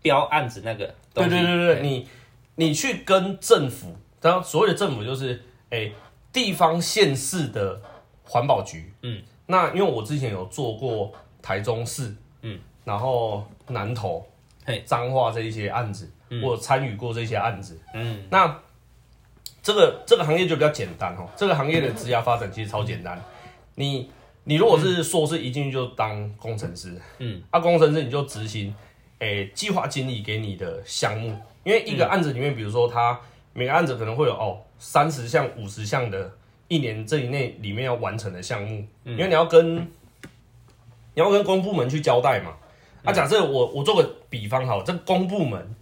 [0.00, 2.08] 标案子那个东西，对对对对，你
[2.56, 5.90] 你去跟政府，当然所谓的政府就是哎、
[6.32, 7.80] 地方县市的
[8.24, 11.12] 环保局，嗯，那因为我之前有做过
[11.42, 14.26] 台中市，嗯，然后南投
[14.64, 16.10] 嘿、彰化这一些案子，
[16.42, 18.60] 我有参与过这些案子，嗯，那
[19.62, 23.22] 这个这个行业就比较简单哦，这个行业的职涯发展其实超简单，
[23.74, 24.10] 你。
[24.46, 28.74] 你如果是硕士，一进去就当工程师，嗯，啊，工程师你就执行，
[29.20, 31.34] 诶、计划经理给你的项目，
[31.64, 33.18] 因为一个案子里面，比如说它
[33.52, 36.30] 每个案子可能会有哦三十项、五十项的，
[36.68, 39.86] 一年这一内里面要完成的项目，因为你要跟你
[41.14, 42.52] 要跟公部门去交代嘛。
[43.04, 45.76] 啊，假设我我做个比方好了，这个公部门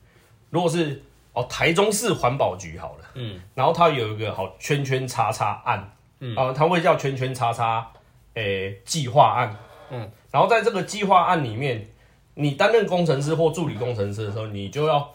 [0.51, 1.01] 如果是
[1.33, 7.93] 哦台中市环保局好了，嗯，然后它有一个好圈圈叉叉案，嗯，啊，它会叫圈圈叉叉，
[8.35, 9.57] 诶、计划案，
[9.91, 11.89] 嗯，然后在这个计划案里面，
[12.35, 15.09] 你担任工程师或助理工程师的时候，你就要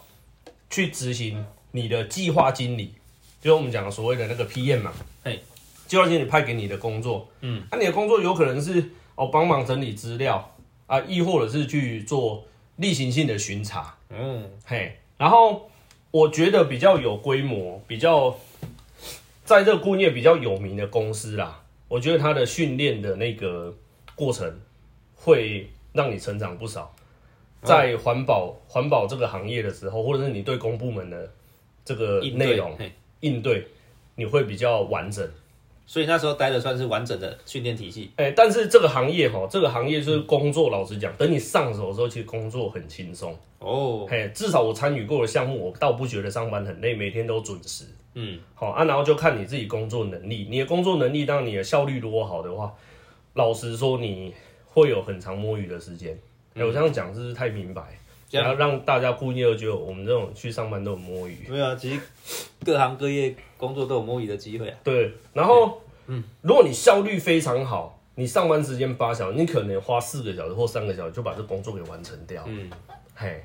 [0.70, 2.94] 去执行你的计划经理，
[3.40, 4.92] 就是我们讲的所谓的那个 PM 嘛，
[5.24, 5.40] 嘿，
[5.86, 10.54] 计划经理派给你的工作，嗯，那、你的工作有可能是哦帮忙整理资料
[10.86, 12.44] 啊，亦或者是去做
[12.76, 15.70] 例行性的巡查，嗯，嘿，然后
[16.10, 18.36] 我觉得比较有规模、比较
[19.44, 23.74] 在这个顾问业比较有名的公司啦，我觉得它的训练的那个
[24.14, 24.60] 过程
[25.14, 26.94] 会让你成长不少。
[27.62, 31.30] 在环保环保这个行业的时候，或者是你对公部门的
[31.84, 33.66] 这个内容嘿应对，
[34.14, 35.28] 你会比较完整。
[35.86, 43.34] 所以那时候待的算是完整的训练体系，哎、但是这个行业哈，这个行业就是工作，老实讲，等你上手的时候，其实工作很轻松。
[43.58, 47.86] 哦，嘿，至少我参与过的项目，我倒不觉得上班很累，每天都准时。
[48.12, 52.74] 嗯，好啊，然后就看你自己工作能力，你的工作能力，当你的效率如果好的话，
[53.32, 54.34] 老实说你
[54.66, 56.18] 会有很长摸鱼的时间。
[56.58, 57.82] 哎、我这样讲是不是太明白？
[58.30, 61.46] 然后让大家故意觉得我们这种去上班都有摸鱼。
[61.48, 61.98] 没有啊，其实
[62.62, 72.44] 各行各业工作都有摸鱼的机会啊，对，然后，嗯，如果你效率非常好，你上班时间八小时，你可能花四个小时或三个小时就把这工作给完成掉。
[72.46, 72.68] 嗯，
[73.14, 73.42] 嘿，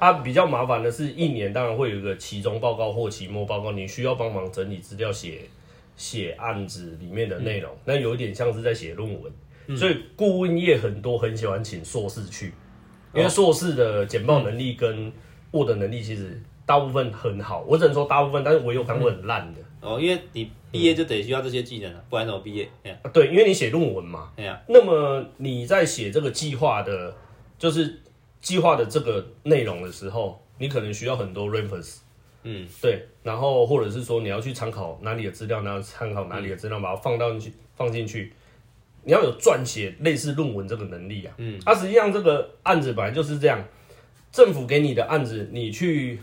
[0.00, 5.42] 啊，比较麻烦的是，一年当然会有一个期中报告或期末报告，你需要帮忙整理资料、写
[5.96, 9.32] 写案子里面的内容，那有一点像是在写论文，
[9.76, 12.52] 所以顾问业很多很喜欢请硕士去，
[13.14, 15.10] 因为硕士的简报能力跟
[15.50, 19.60] Word 能力其实大部分很好，我只能说大部分，但是我有看过很烂的。
[19.80, 22.66] 哦，因为你毕业就得需要这些技能了，不然怎么毕业？
[22.82, 27.14] 哎呀，啊对，因为你写论文嘛，哎呀，那么你在写这个计划的，
[27.58, 28.00] 就是
[28.40, 31.98] 计划的这个内容的时候，你可能需要很多 reference，
[32.44, 38.32] 嗯，对，然后或者是说你要去参考哪里的资料，然后参考哪里的资料，把它放到进去，放进去，
[39.04, 43.62] 你要有撰写类似论文这个能力啊，嗯，啊，实际上这个案子本来就是这样，
[44.32, 46.18] 政府给你的案子，你去，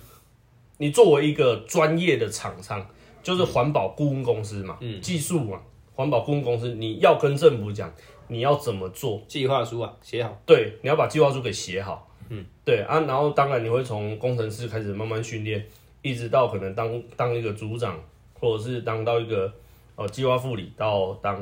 [0.78, 2.86] 你作为一个专业的厂商，
[3.22, 5.62] 就是环保顾问公司嘛，嗯，技术嘛，
[5.94, 7.94] 环保顾问公司，你要跟政府讲
[8.28, 15.63] 你要怎么做，计划书啊写好，对，你要把计划书给写好，嗯，对啊，然后当然你会从工程师开始慢慢训练，
[16.02, 18.00] 一直到可能当当一个组长，
[18.34, 19.54] 或者是当到一个
[19.96, 21.38] 呃计划副理，到当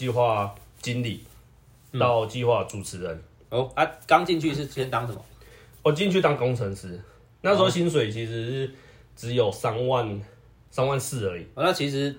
[0.00, 1.22] 计划经理，
[1.98, 3.22] 到计划主持人。
[3.50, 5.22] 哦啊，刚进去是先当什么？
[5.82, 6.98] 我进去当工程师，
[7.42, 8.70] 那时候薪水其实是
[9.14, 10.18] 只有三万
[10.70, 11.42] 三万四而已。
[11.52, 12.16] 哦，那其实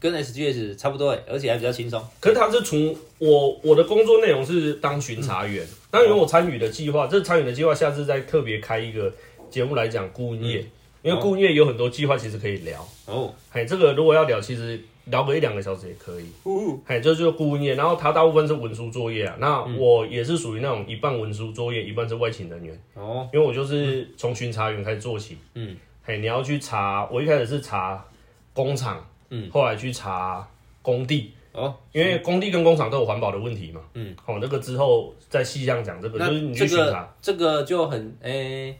[0.00, 2.04] 跟 SGS 差不多哎，而且还比较轻松。
[2.18, 9.12] 可是他是从我我的工作内容是当巡查员，那因为我参与的计划，这参与的计划下次再特别开一个
[9.48, 10.66] 节目来讲顾问业，
[11.02, 12.84] 因为顾问业有很多计划其实可以聊。
[13.06, 16.24] 哦，嘿，这个如果要聊，其实聊个一两个小时也可以。
[16.44, 19.36] 嗯嘿，这就是顾问业，然后他大部分是文书作业啊。
[19.38, 22.82] 那我也是属于那种一半文书作业，一半是外勤人员。
[22.94, 25.36] 哦，因为我就是从巡查员开始做起。
[25.54, 28.04] 嗯，嘿，你要去查，我一开始是查
[28.52, 30.46] 工厂，嗯，后来去查
[30.82, 33.80] 工地，哦，因为工地跟工厂都有环保的问题嘛。
[33.94, 37.12] 嗯，好、那个之后再细项讲这个，就是你去巡查。
[37.20, 38.78] 这个就很诶、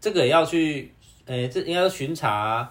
[0.00, 0.92] 这个也要去
[1.26, 2.70] 诶、这应该要巡查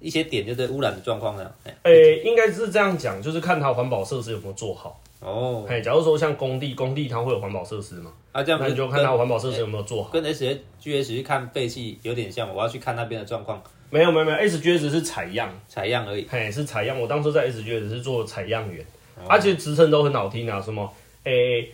[0.00, 1.52] 一些点，就对污染的状况呢。
[1.64, 5.00] 哎诶、应该是这样讲，就是看它环保设施有没有做好。
[5.20, 10.08] 哦，嘿，假如说像工地，工地它会有环保设施嘛，啊，这样你就看它环保设施有没有做好。
[10.10, 16.26] 跟 S H G S 去看废气有点像，我要去看那边的状况，没有没有没有，SGS 是采样，采样而已。
[16.30, 16.98] 嘿，是采样。
[16.98, 18.82] 我当初在 SGS 是做采样员，
[19.16, 20.90] 哦而且职称都很好听啊，什么
[21.24, 21.68] 诶，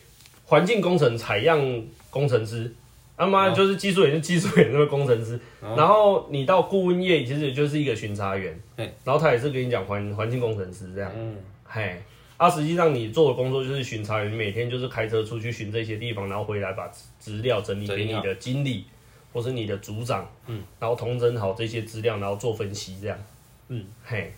[0.45, 2.75] 环、境工程采样工程师，
[3.17, 5.41] 他妈、哦就是技术员就技术员那个工程师。
[5.61, 8.59] 然后你到顾问业，其实也就是一个巡查员。
[8.77, 12.01] 嘿，然后他也是跟你讲环环境工程师这样，嗯，嘿。
[12.37, 18.85] 啊，实际上你做的工作就是巡查员，每天就是开车出去巡这些地方，然后回来把资资料整理给你的经理
[19.33, 23.19] 或是你的组长，嗯，然后统整好这些资料，然后做分析这样，
[23.69, 24.35] 嗯，嘿，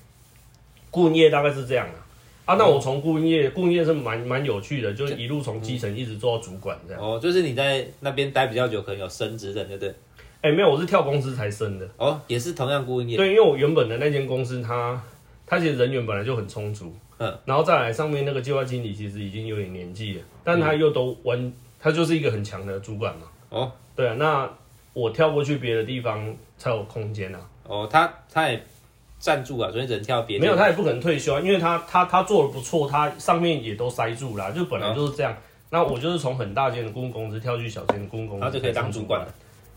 [0.93, 2.07] 顾问业大概是这样啊。
[2.49, 7.03] 啊，那我从顾问业，顾问业是蛮蛮有趣的，就是一路从基层一直做到主管这样。
[7.03, 9.95] 哦，就是你在那边待比较久，可能有升职的，对不对？
[10.41, 11.87] 哎、没有，我是跳公司才升的。
[11.99, 13.19] 哦，也是同样顾问业。
[13.19, 14.99] 对，因为我原本的那间公司它，
[15.45, 23.27] 它其实人员本来就很充足，嗯，然后再来上面那个计划经理其实已经有点年纪了，但他又都完，他就是一个很强的主管嘛。
[23.51, 24.51] 哦对啊，那
[24.95, 27.41] 我跳过去别的地方才有空间啊。
[27.65, 28.65] 哦，他他也
[29.19, 30.45] 赞助啊，所以只能跳别的。
[30.45, 35.37] 没有，他也不可能退休啊，因为他他他做的不错，他上面也都塞住啦，就本来就是这样。
[35.71, 39.35] 那我就是从很大间的顾问公司跳去小间的顾问公司，他就可以当主管了。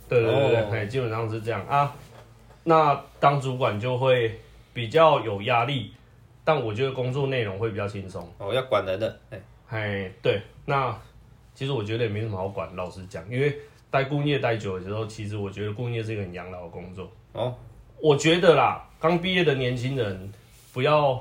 [0.08, 1.93] 对对对对，基本上是这样啊。
[2.63, 4.39] 那当主管就会
[4.73, 5.91] 比较有压力，
[6.43, 8.25] 但我觉得工作内容会比较轻松。
[8.38, 9.19] 哦，要管人的。
[9.32, 10.95] 哎，哎，对，那
[11.56, 13.58] 其实我觉得也没什么好管，老实讲，因为
[13.89, 17.12] 待工业待久的时候，其实我觉得工业是一个很养老的工作。
[17.34, 17.54] 哦，
[18.01, 20.32] 我觉得啦，刚毕业的年轻人
[20.72, 21.20] 不要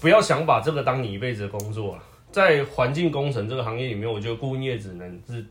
[0.00, 2.02] 不要想把这个当你一辈子的工作啊。
[2.30, 5.44] 在环境工程这个行业里面，我觉得顾问业只能是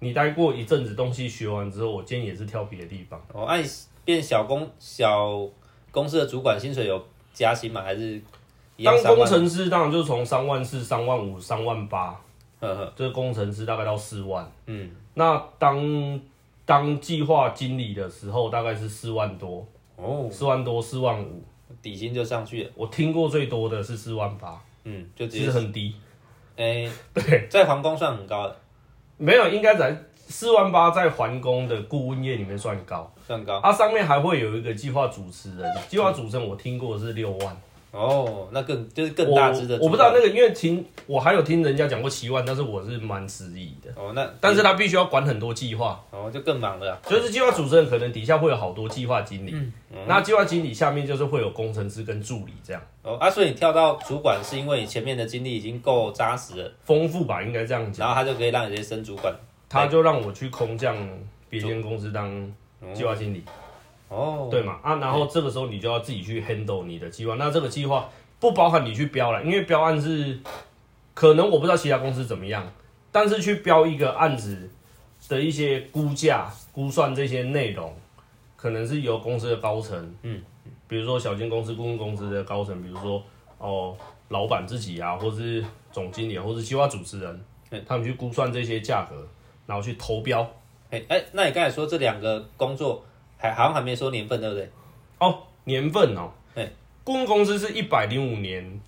[0.00, 3.24] 你待过一阵子东西学完之后，我建议也是跳别的地方。
[3.32, 3.62] 哦，按、
[4.04, 5.48] 变小公小
[5.92, 7.00] 公司的主管，薪水有
[7.32, 7.80] 加薪吗？
[7.80, 8.20] 还是
[8.82, 9.14] 当？
[9.14, 12.20] 工程师当然就是从三万四、三万五、三万八，
[12.58, 14.50] 呵呵，这个工程师大概到四万。
[14.66, 16.20] 嗯，那当
[16.66, 19.64] 当计划经理的时候，大概是四万多，
[19.96, 21.42] 哦，四万多、四万五。
[21.82, 22.70] 底薪就上去了。
[22.74, 25.94] 我听过最多的是四万八，嗯，就直其接实很低。
[26.56, 28.56] 哎、 对，在皇宫算很高的，
[29.18, 33.12] 没有，应该在四万八在环工的顾问业里面算高。
[33.26, 33.60] 算高。
[33.62, 37.54] 它、上面还会有一个计划主持人，计划主持人我听过是六万。
[37.94, 40.28] 哦，那更就是更大只的我我不知道那个。
[40.28, 43.90] 因为听我还有听人家讲过七万，但是我是蛮迟疑的。
[43.94, 46.98] 哦，那但是他必须要管很多计划，哦就更忙了啊。
[47.08, 49.72] 就是计划主持人可能底下会有好多计划经理，嗯
[50.08, 58.06] 那计划经理下面就是会有工程师跟助理这样，哦啊，所以你跳到主管是因为你前面的经历已经够扎实了，丰富吧，应该这样讲。
[58.06, 59.32] 然后他就可以让你直接升主管。
[59.68, 60.96] 他就让我去空降
[61.48, 62.30] 别间公司当
[62.80, 63.42] 哦计划经理，
[64.08, 64.78] 哦，对嘛？
[64.82, 67.34] 啊，然后这个时候你就要自己去 handle 你的计划。
[67.36, 70.38] 那这个计划不包含你去标了，因为标案是
[71.14, 72.70] 可能我不知道其他公司怎么样，
[73.10, 74.70] 但是去标一个案子
[75.28, 77.94] 的一些估价、估算这些内容，
[78.56, 80.42] 可能是由公司的高层，嗯，
[80.86, 83.22] 比如说小金公司、顾问公司的高层，比如说
[83.58, 83.96] 哦
[84.28, 89.26] 老板自己啊，或是总经理，或是计划主持人对，他们去估算这些价格，
[89.66, 90.46] 然后去投标。
[90.90, 93.04] 哎哎，那你刚才说这两个工作
[93.44, 94.70] 还好像还没说年份，对不对？
[95.18, 96.66] 哦，年份哦，对，
[97.02, 98.80] 顾问公司是一百零五年，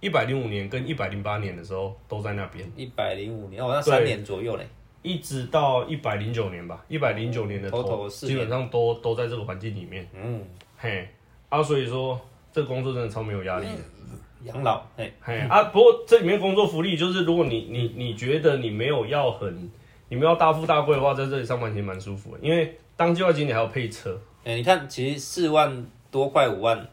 [0.00, 4.66] 一百零五年跟一百零八年的时候都在那边，一百零五年，哦，那三年左右嘞。
[5.02, 10.42] 一直到一百零九年吧，一百零九年的头头头基本上都都在这个环境里面，嗯，
[10.76, 11.08] 嘿，
[11.48, 12.20] 啊，所以说
[12.52, 15.38] 这个工作真的超没有压力的，养老，哎，嘿。
[15.38, 19.70] 啊，不过这里面工作福利就是，如果你你你觉得你没有要很，
[20.10, 26.86] 你没有要大富大贵的话，在这里上班其实蛮舒服的，因为当计划经理还要配车，哎，你看，其实四万多块五万，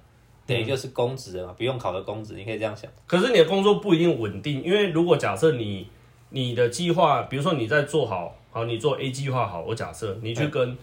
[0.45, 2.89] 等于就是公职了嘛，不用考的公职，你可以这样想。
[3.05, 5.85] 可是你的工作不一定稳定，因为如果假设你
[6.29, 10.77] 你的计划，比如说你在做好，好你做 A 计划好，我假设你去跟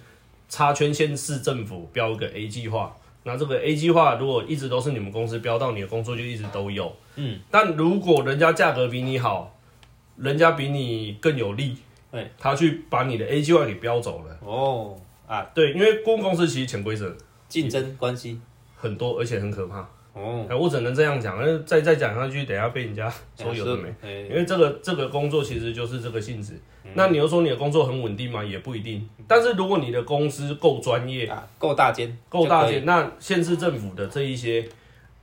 [0.50, 6.94] 插圈县市政府标一个 A 计划，那这个 A 计划如果一直都是你们公司标到，你的工作就一直都有。
[7.16, 9.56] 嗯，但如果人家价格比你好，
[10.18, 11.78] 人家比你更有利，
[12.12, 14.38] 对，他去把你的 A 计划给标走了。
[14.44, 14.94] 哦
[15.26, 17.16] 啊，对，因为公共公司其实潜规则
[17.48, 18.40] 竞争关系。
[18.76, 19.78] 很多，而且很可怕。
[20.12, 23.88] 哦，哎、我只能这样讲，那再再讲下去，等一下被人家说有的没。
[24.02, 26.52] 哎因为这个这个工作其实就是这个性质。
[26.92, 28.44] 那你又说你的工作很稳定吗？
[28.44, 29.08] 也不一定。
[29.26, 34.64] 但是如果你的公司够专业、啊，够大间，够大间，那县市政府的这一些，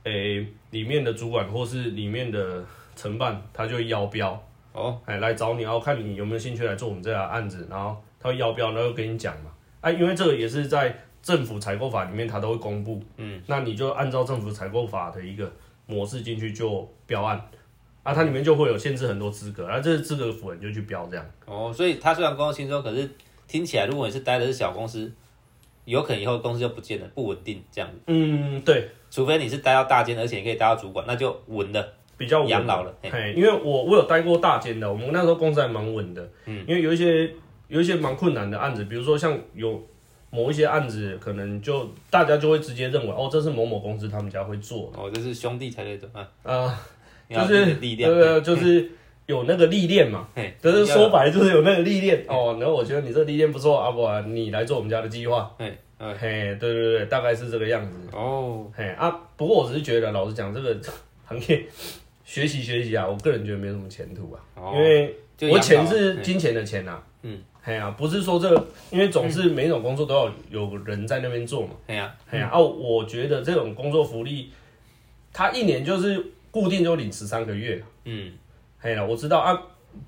[0.02, 2.62] 诶、里面的主管或是里面的
[2.96, 4.38] 承办，他就会邀标，
[4.72, 9.50] 哦，哎，来找你，然后看你有没有兴趣来做我们这个案子，然后他会邀标，然后跟你讲嘛。
[9.82, 13.02] 啊，因为这个也是在政府采购法里面，它都会公布。
[13.18, 15.52] 嗯，那你就按照政府采购法的一个
[15.84, 17.38] 模式进去就标案。
[18.02, 21.24] 啊，它里面就会有限制很多资格，然后这个资格符合你就去标这样。
[21.44, 23.08] 哦，所以他虽然工作轻松，可是
[23.46, 25.12] 听起来，如果你是待的是小公司，
[25.84, 27.98] 有可能以后公司就不见了，不稳定这样子。
[28.06, 31.92] 嗯，对，除非你是待到大间，而且你可以待到主管，那就稳了。
[32.16, 36.28] 比较稳养老了嘿嘿，因为我我有待过大间的，我们那时候公司还蛮稳的。
[36.46, 37.28] 嗯，因为有一些
[37.72, 39.82] 有一些蛮困难的案子，比如说像有
[40.28, 45.00] 某一些案子，可能就大家就会直接认为，哦，这是某某公司他们家会做的。
[45.00, 46.78] 哦，这是兄弟才对的啊，啊、
[47.30, 48.12] 就是有力量。
[48.12, 48.90] 对对，就是
[49.24, 50.28] 有那个历练嘛。
[50.60, 52.58] 就是说白了就是有那个历练哦。
[52.60, 55.50] 然后我觉得你这个历练不错，阿伯啊，你来做我们家的计划。
[55.58, 57.96] 嘿，对对对，大概是这个样子。
[58.12, 60.76] 哦，嘿啊，不过我只是觉得，老实讲，这个
[61.24, 61.64] 行业
[62.22, 64.44] 学习学习啊，我个人觉得没什么前途啊。
[64.56, 65.16] 哦因为
[65.50, 74.50] 我钱是金钱的钱呐、啊，嗯，嘿啊，不是说这个，因为总是每一种工作都要有人在那边做嘛，哎呀，嘿啊，啊，我觉得这种工作福利，
[75.32, 78.32] 他一年就是固定就领十三个月，嗯，
[78.80, 79.56] 哎呀，我知道啊，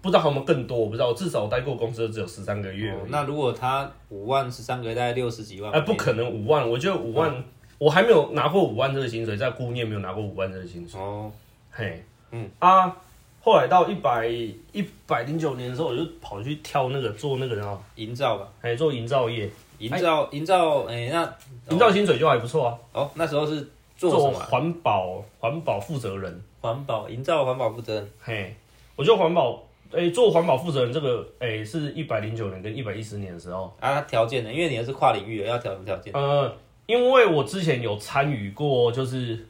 [0.03, 7.33] 不知道他们更多，我不知道，至少我待过公司只有十三个月，哦那如果他五万十三个月，大概六十几万，哎、不可能五万，我觉得五万，
[7.79, 11.31] 我还没有拿过五万这个薪水，在姑念没有拿过五万这个薪水，哦，
[11.71, 12.51] 嘿，嗯。
[12.59, 12.97] 啊。
[13.45, 21.31] 后来到一百一百零九年的时候，我就跑去跳那个做那个然后营造吧，哎做营造业，营造营造，哎，那
[21.69, 22.79] 营造薪水就还不错啊。
[22.95, 24.47] 哦，那时候是做什么啊？
[24.51, 28.57] 环保环保负责人，环保营造环保负责人，嘿，
[28.97, 34.51] 我觉得环保，哎、做环保负责人这个，哎、是一百零九年跟一百一十年的时候，啊，条件呢？
[34.51, 36.11] 因为你的是跨领域的，要调什么条件？
[36.15, 36.51] 呃，
[36.87, 39.47] 因为我之前有参与过，就是，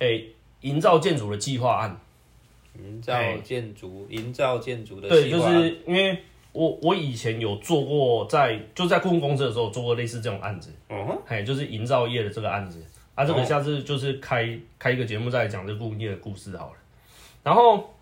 [0.00, 0.20] 哎、
[0.62, 2.00] 营造建筑的计划案，
[2.78, 6.18] 营造建筑，营造建筑的对，就是因为
[6.52, 12.82] 我我以前有做过在就在顾问公司的时候做过类似这种案子，嗯哼，嘿，就是营造业的这个案子。
[13.14, 13.44] 啊，这个哦。
[13.44, 16.74] 下次就是开开一个节目再来讲这顾问业的故事好了。
[17.42, 17.94] 然后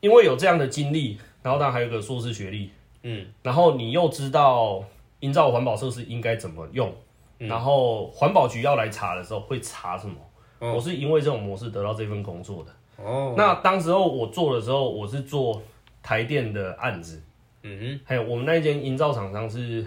[0.00, 2.70] 因为有这样的经历，然后当然还有个硕士学历，
[3.02, 4.84] 嗯，然后你又知道
[5.20, 6.92] 营造环保设施应该怎么用，
[7.38, 7.48] 嗯。
[7.48, 10.16] 然后环保局要来查的时候会查什么？
[10.58, 10.74] 哦。
[10.74, 12.70] 我是因为这种模式得到这份工作的。
[12.96, 15.62] 哦，那当时候我做的时候，我是做
[16.02, 17.22] 台电的案子，
[17.62, 18.00] 嗯哼。
[18.04, 19.84] 还有我们那一间营造厂商是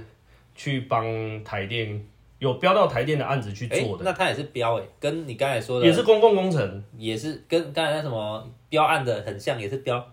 [0.55, 2.05] 去帮台电
[2.39, 6.83] 有标到台电的案子去，哎做，的，那他也是标哎，跟你刚才说的也是公共工程。
[6.97, 10.05] 也是跟刚才那什么标案的很像，也是标。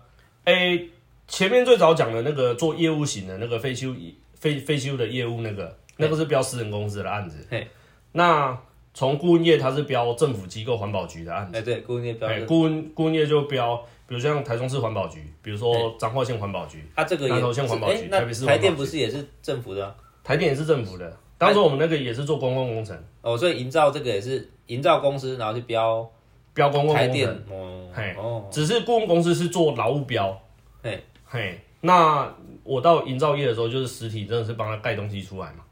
[0.45, 0.89] 诶、
[1.27, 3.95] 前面最早讲的那个做业务型的那个废修
[4.35, 7.45] 废废修的业务那个，那个是标私人公司的案子。
[7.49, 7.67] 嘿。
[8.11, 8.57] 那
[8.95, 11.57] 从顾问业，它是标政府机构环保局的案子。
[11.57, 13.75] 哎，对，顾问业标哎，的，顾问顾问业就标，
[14.07, 19.93] 比如像台中市环保局，比如说彰化县环保局，啊，这个也南投县环保局台北市台电不是也是政府的啊？
[20.23, 21.15] 台电也是政府的。
[21.37, 26.09] 当时我们那个也是做公共工程，哦，所以营造这个也是营造公司，然后去标
[26.53, 30.41] 标公共台电工程，，哦，嘿哦，只是顾问公司是做劳务标，
[30.81, 32.33] 嘿，嘿，那
[32.63, 35.65] 我到营造业的时候，就是实体真的是帮他盖东西出来嘛。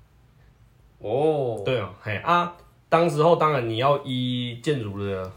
[0.99, 2.53] 哦，对啊，嘿啊，
[2.93, 5.31] 当时候当然你要依建筑的，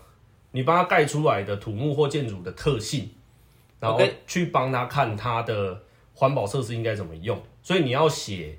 [0.51, 3.09] 你帮他盖出来的土木或建筑的特性，
[3.81, 5.81] 然后去帮他看他的
[6.13, 8.59] 环保设施应该怎么用，所以你要写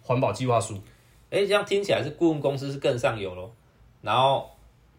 [0.00, 0.80] 环保计划书。
[1.30, 3.52] 哎，这样听起来是顾问公司是更上游咯，
[4.00, 4.48] 然后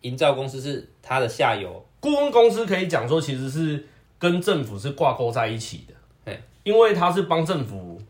[0.01, 3.87] 营造公司是它的下游，顾问公司可以讲说，其实是
[4.19, 5.93] 跟政府是挂钩在一起的
[6.25, 8.01] 嘿，因为它是帮政府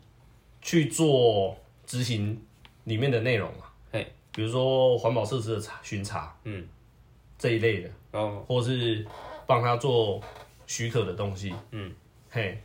[0.63, 1.55] 去做
[1.85, 2.41] 执行
[2.85, 3.47] 里面的内容
[4.37, 6.63] 比如说环保设施的查巡查，嗯，
[7.39, 9.03] 这一类的，哦，或是
[9.47, 10.21] 帮他做
[10.67, 11.91] 许可的东西，嗯，
[12.29, 12.55] 嘿，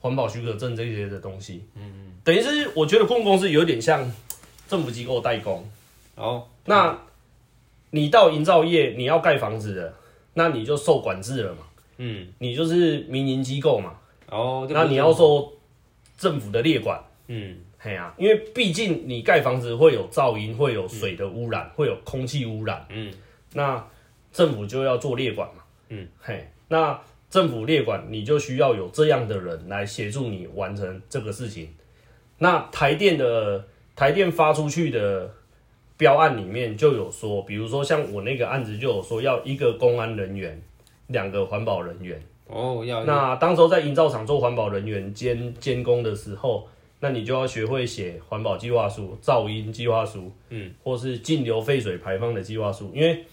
[0.00, 4.12] 环保许可证这些的东西，嗯嗯，等于是我觉得公共公司有点像
[4.66, 5.64] 政府机构代工，
[6.16, 6.98] 哦，那
[7.90, 9.94] 你到营造业你要盖房子的，
[10.34, 11.58] 那你就受管制了嘛，
[11.98, 13.96] 嗯，你就是民营机构嘛，
[14.28, 15.52] 哦，那你要受
[16.18, 17.00] 政府的列管。
[17.28, 23.14] 嗯，嘿啊，因为毕竟你盖房子会有噪音，会有水的污染，会有空气污染，嗯，
[23.54, 23.86] 那
[24.32, 31.68] 政府就要做列管嘛，嗯，嘿，那政府列管你就需要有这样的人来协助你完成这个事情。
[32.38, 33.64] 那台电的
[33.94, 35.32] 台电发出去的
[35.96, 40.60] 标案里面就有说，比如说像我那个案子就有说要一个公安人员，
[41.06, 42.20] 两个环保人员。
[42.48, 46.68] 哦，要那当时候在营造厂做环保人员兼监工的时候，
[47.00, 53.24] 那你就要学会写环保计划书、噪音计划书，嗯，或是净流废水排放的计划书，因为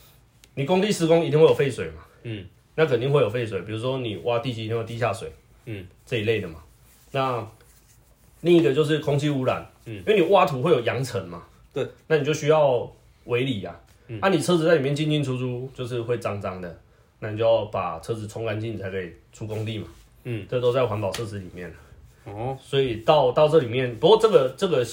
[0.55, 2.45] 你工地施工一定会有废水嘛，嗯，
[2.75, 5.31] 那肯定会有废水，比如说你挖地基一定会有地下水，
[5.65, 6.61] 嗯，这一类的嘛。
[7.11, 7.47] 那
[8.41, 11.43] 另一个就是空气污染，嗯，因为你挖土会有扬尘嘛，
[11.73, 12.91] 对，那你就需要
[13.25, 16.81] 围篱呀，嗯，啊，你车子在里面进进出出就是会脏脏的，
[17.19, 19.87] 那你就要把车子冲干净才可以出工地嘛，
[20.25, 21.73] 嗯，这都在环保设施里面
[22.25, 24.85] 哦，所以到到这里面，不过这个这个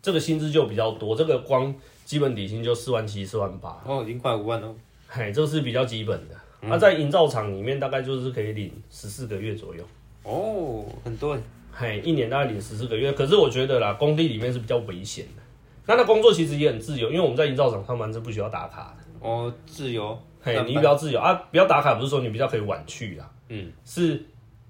[0.00, 4.74] 这个薪资就比较多，这个光基本底薪就四万七、四万八，哦，已经快五万了，
[5.08, 6.34] 嘿，这是比较基本的。
[6.62, 6.70] 嗯。
[6.70, 9.84] 那、在营造厂里面大概就是可以领十四个月左右，
[10.22, 11.42] 哦，很多耶，
[11.72, 13.12] 嘿，一年大概领十四个月。
[13.12, 15.42] 可是我觉得啦，工地里面是比较危险的。
[15.86, 19.28] 那那工作其实也很自由，因为我们在营造厂上班是不需要打卡的。
[19.28, 21.20] 哦，自由，嘿，你比较自由。
[21.20, 24.24] 啊，不要打卡不是说你比较可以晚去啦，嗯，是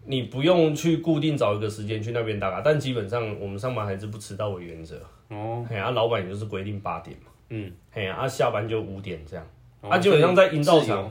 [0.05, 5.00] 你不用去固定找一个时间去那边打卡，但基本上我们上班还是不迟到为原则。
[5.28, 9.46] 哦，嘿，啊，老板也就是规定八点嘛，嗯，嘿，啊，下班就五点这样。
[9.80, 11.11] 哦啊，基本上在营造厂，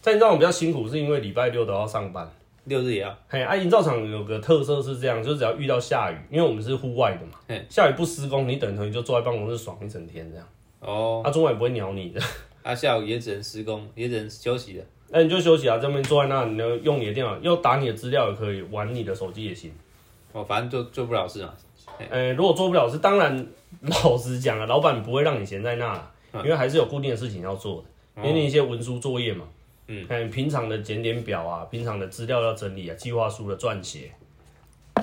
[0.00, 2.28] 在营造厂比较辛苦，是因为礼拜六都要上班。
[2.64, 7.32] 六日也要，嘿，啊，营造厂有个特色是这样，就是只要遇到下雨，因为我们是户外的嘛。
[7.48, 10.46] 嘿，下雨不施工，你等同于就坐在办公室爽一整天这样。
[10.80, 12.20] 哦，啊，中午也不会鸟你的，
[12.62, 19.72] 啊，下午也只能施工，也只能休息的，那、你就休息啊，这边坐在那，你就用你的电脑，又打你的资料也可以，玩你的手机也行。
[20.32, 21.52] 哦，反正就做不了事嘛，
[22.08, 23.44] 呃，如果做不了事，当然
[24.04, 27.82] 老实讲啊，老板不会让你闲在那因为还是有固定的事情要做
[28.14, 29.44] 的，给你一些文书作业嘛，
[29.88, 34.12] 嗯，看平常的检点表啊，平常的资料要整理啊，计划书的撰写，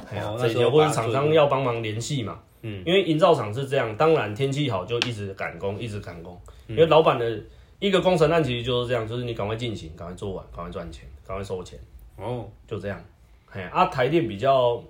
[0.10, 6.40] 哎呀哦，那些或者厂商要帮忙联系嘛，嗯，因为营造厂是这样，当然天气好就一直赶工，一直赶工，
[6.70, 7.38] 嗯因为老板的
[7.80, 11.80] 一个工程案其实就是这样，就是你赶快进行，赶快做完，赶快赚钱，赶快收钱。
[12.16, 13.00] 哦，就这样。
[13.52, 14.84] 哎，啊，台电比较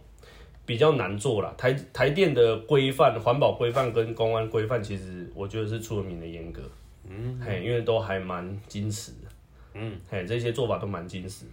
[0.66, 6.62] 比较难做啦，台台电的规范、环保规范跟公安规范，其实我觉得是出了名的严格。
[7.10, 9.28] 嗯，嘿，因为都还蛮矜持的。
[9.74, 11.52] 嗯，嘿，这些做法都蛮矜持的。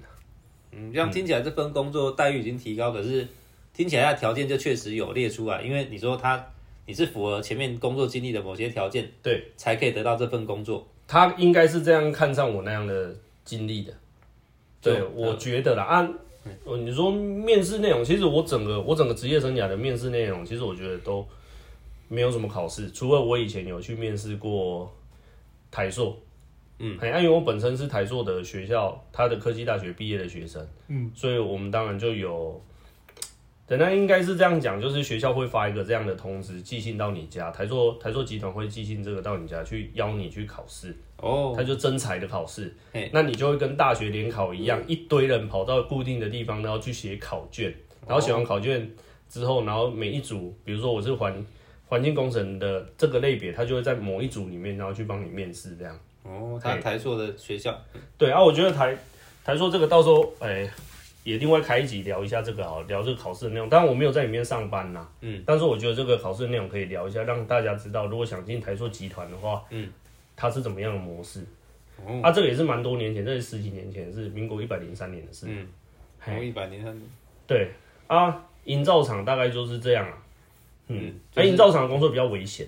[0.72, 3.26] 嗯，这样听起来这份工作待遇已经提高，可是
[3.72, 6.45] 听起来它的条件就确实有列出来，因为你说他
[6.87, 10.87] 你是符合前面工作经历的某些条件，对，才可以得到这份工作。
[11.07, 13.92] 他应该是这样看上我那样的经历的。
[14.80, 16.09] 对，我觉得啦，啊、
[16.64, 21.26] 哦你说面试内容，其实我整个我整个职业生涯的面试内容，其实我觉得都
[22.09, 24.92] 没有什么考试，除了我以前有去面试过
[25.70, 26.18] 台硕，
[26.80, 32.61] 嗯，哎，因为我本身是台硕的学校，他的科技大学毕业的学生，嗯，所以我们当然就有，
[33.66, 47.74] 等下应该是这样讲，就是学校会发一个这样的通知，寄信到你家，台硕台硕集团会寄信这个到你家去邀你去考试，哦，它就真才的考试嘿，那你就会跟大学联考一样，一堆人跑到固定的地方，然后去写考卷，
[48.06, 48.90] 然后写完考卷
[49.30, 51.34] 之后，然后每一组，比如说我是环
[51.86, 55.98] 环境工程的这个类别，他就会在某一组里面，然后去帮你面试这样。
[56.22, 57.74] 哦，他台硕的学校，
[58.18, 58.96] 对啊，我觉得台
[59.42, 60.68] 台硕这个到时候，哎、
[61.24, 63.68] 也另外开一集聊一下这个好了，聊这个考试的内容。
[63.68, 69.90] 当然我没有在里面上班呐，嗯，但是我觉得这个考试的内容可以聊一下，让大家知道，如果想进台塑集团的话，嗯，
[70.36, 71.40] 它是怎么样的模式。
[72.04, 75.46] 哦啊，这个也是蛮多年前，这是十几年前，是民国一百零三年的事。
[75.48, 75.66] 嗯，
[76.20, 77.02] 嘿从一百零三年
[77.46, 77.70] 对
[78.06, 80.18] 啊，营造厂大概就是这样啊。
[80.88, 82.66] 嗯嗯，那、就是营造厂的工作比较危险，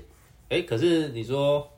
[0.49, 1.69] 哎，可是你说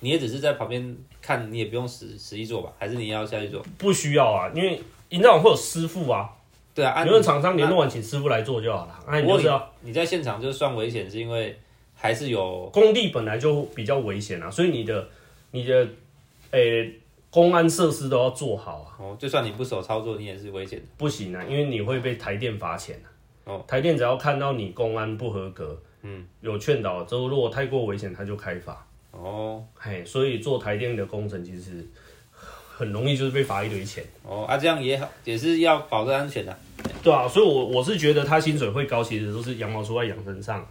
[0.00, 2.72] 你也只是在旁边看，你也不用实实际做吧？
[2.78, 3.64] 还是你要下去做？
[3.78, 4.80] 不需要啊，因为
[5.14, 6.28] 营造厂会有师傅啊，
[6.74, 8.98] 对啊，按你问厂商联络完请师傅来做就好了。
[9.06, 11.58] 那、你就是要你在现场就算危险，是因为
[11.94, 15.08] 还是有工地本来就比较危险啊，所以你的
[15.52, 15.88] 你的
[16.50, 16.92] 诶、
[17.30, 20.84] 公安设施都要做好啊，哦，就算你不手操作，你也是危险的。
[20.96, 23.08] 不行啊，因为你会被台电罚钱啊。
[23.44, 28.86] 哦，台电只要看到你公安不合格，嗯，有劝导之后，如果太过危险，他就开罚。
[29.10, 31.86] 哦嘿，所以做台电的工程其实
[32.76, 34.04] 很容易就是被罚一堆钱。
[34.24, 36.58] 哦啊，这样也好，也是要保证安全的。
[37.02, 40.66] 对啊，所以我我是觉得他薪水会高，其实都是羊毛出在羊身上。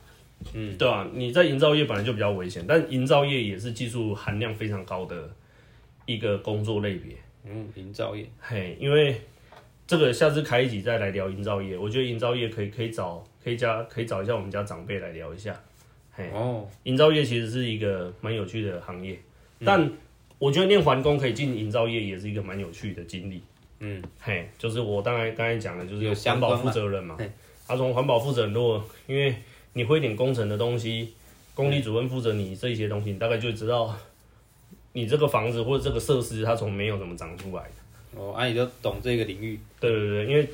[0.54, 5.30] 嗯，对啊，你在营造业本来就比较危险，但营造业也是技术含量非常高的
[6.06, 7.16] 一个工作类别。
[7.46, 9.20] 嗯，营造业，嘿，因为
[9.88, 15.58] 这个下次开一集再来聊营造业，我觉得营造业可以可以找可以加可以找一下我们家长辈来聊一下。
[16.12, 19.18] 嘿，哦，营造业其实是一个蛮有趣的行业，
[19.66, 19.90] 但
[20.44, 23.42] 我觉得念环工可以进营造业也是一个蛮有趣的经历。
[23.80, 27.18] 嗯，嘿，就是我刚才刚才讲的，就是有环保负责人嘛。
[27.66, 29.34] 他从环保负责人，如果因为
[29.72, 31.14] 你会一点工程的东西，
[31.56, 33.98] 工地主任负责你这些东西，你大概就知道
[34.92, 38.20] 你这个房子或者这个设施它从没有怎么长出来的。
[38.20, 40.46] 哦，啊，你就懂这个领域，对对对，因为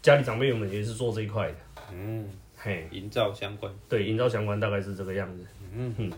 [0.00, 1.56] 家里长辈原本也是做这一块的。
[1.92, 5.44] 嗯，嘿，营造相关，对，营造相关大概是这个样子。
[5.74, 6.12] 嗯哼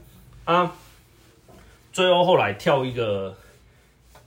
[0.45, 0.77] 啊，
[1.95, 3.33] 最后后来跳一个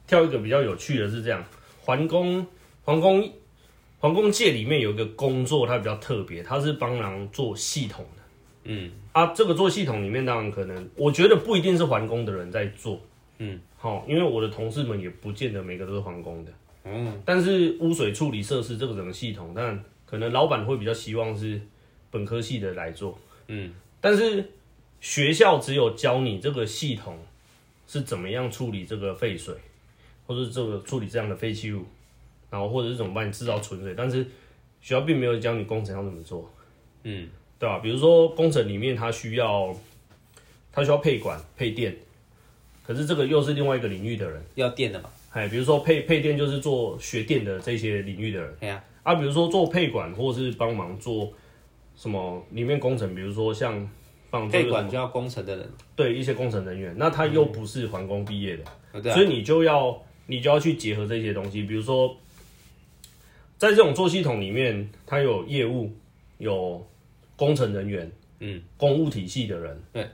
[0.08, 1.44] 跳一个比较有趣的是这样，
[1.82, 2.48] 环工
[2.86, 3.30] 环工
[4.00, 8.24] 环工界里面有一个工作，它比较特别，它是帮忙做系统的。
[8.64, 8.90] 嗯。
[9.12, 9.34] 啊。
[9.36, 13.02] 这个做系统里面，当然可能我觉得不一定是环工的人在做，
[13.40, 16.52] 嗯，好、因为我的同事们也不见得每个都是环工的。
[16.86, 21.60] 嗯但是污水处理设施这个整个系统，但可能老板会比较希望是
[22.10, 23.74] 本科系的来做，嗯。
[24.00, 24.54] 但是
[25.02, 27.20] 学校只有教你这个系统
[27.88, 29.56] 是怎么样处理这个废水，
[30.28, 31.84] 或者是这个处理这样的废弃物，
[32.52, 34.24] 然后或者是怎么帮你制造纯水，但是
[34.82, 36.54] 学校并没有教你工程要怎么做，
[37.04, 37.28] 嗯。
[37.60, 37.80] 对吧？
[37.80, 39.76] 比如说工程里面它需要
[40.72, 41.98] 它需要配管配电，
[42.86, 48.56] 可是这个又是另外一个领域的人，要电的嘛，哎，比如说配配电就是做学电的这些领域的人。
[48.60, 51.34] 对呀，啊，比如说做配管，或者是帮忙做
[51.96, 53.90] 什么里面工程，比如说像
[54.30, 62.16] 帮忙做配管就要工程的人，对一些工程人员，那他又不是环工毕业的，所，以你就要你就要去结合这些东西，比如说
[63.58, 65.92] 在这种做系统里面，它有业务，
[66.38, 66.86] 有
[67.36, 70.08] 工程人员，嗯，公务体系的人，对，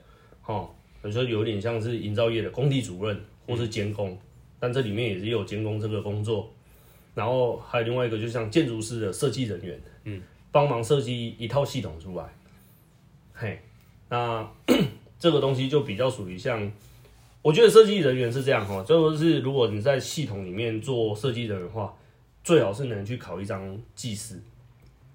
[0.45, 0.69] 哦，
[1.03, 4.17] 有时候有点像是营造业的工地主任或是监工，
[4.59, 6.53] 但这里面也是有监工这个工作，
[7.15, 12.25] 然后还有另外一个就像建筑师的设计人员，嗯，帮忙设计一套系统出来，
[13.33, 13.59] 嘿，
[14.13, 14.47] 那
[15.17, 16.71] 这个东西就比较属于像。
[17.41, 21.93] 我觉得设计人员是这样哈，就是如果你在系统里面做设计人员的话，
[22.43, 24.39] 最好是能去考一张技师，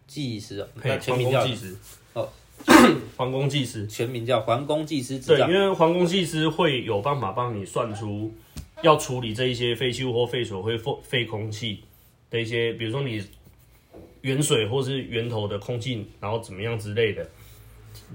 [0.06, 1.74] 技师哦，嘿那全名叫技师。
[2.12, 2.28] 哦，
[3.16, 8.30] 皇宫技师，全名叫皇宫技师执对，因，为皇宫技师会有办法帮你算出
[8.82, 11.82] 要处理这一些废弃物或废水或废废空气
[12.28, 13.24] 的一些，比如说你
[14.20, 17.26] 源水或是源头的空气，然后怎么样之类的，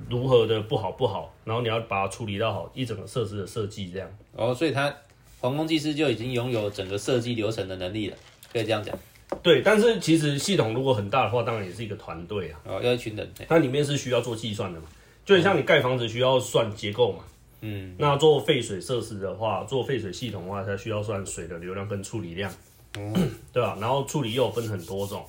[0.10, 4.10] 如何的不好不好，然后你要把它处理到好一整个设施的设计这样。
[4.34, 4.94] 哦，所以他
[5.39, 8.18] 皇宫技师就已经拥有整个设计流程的能力了，
[8.52, 8.98] 可以这样讲，
[9.41, 14.88] 对，但是其实系统如果很大的话，当然也是一个团队啊，哦，要一群人，嘿它里面是需要做计算的嘛，
[15.26, 17.24] 就很像你盖房子需要算结构嘛。
[17.66, 22.52] 嗯，那做废水设施的话，做废水系统的话，它需要算水的流量跟处理量，
[23.54, 23.78] 对吧？
[23.80, 25.26] 然后处理又分很多种，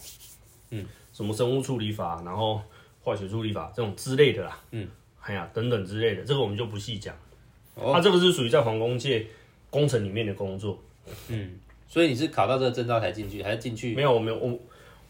[0.70, 2.60] 嗯，什么生物处理法，然后
[3.04, 4.88] 化学处理法这种之类的啦，嗯，
[5.20, 7.14] 哎呀，等等之类的，这个我们就不细讲。
[7.76, 9.26] 哦它、这个是属于在皇宫界
[9.68, 10.78] 工程里面的工作，
[11.28, 13.94] 嗯所以你是考到这个证照才进去，还是进去？
[13.94, 14.58] 没有，我没有，我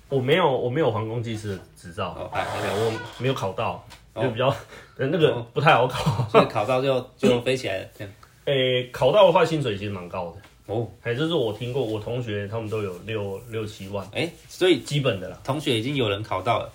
[0.09, 4.55] 我没有，我没有皇宫技师的执照，哦，还还没有，哎，我没有考到，哦就比较
[4.97, 6.29] 那个不太好考。
[6.29, 8.13] 所以考到就就飞起来了，这样。
[8.47, 10.75] 诶、考到的话，薪水其实蛮高的。
[10.75, 15.39] 哦，哎，这是我听过，我同学他们都有六六七万，哎，所以基本的啦。
[15.45, 16.73] 同学已经有人考到了。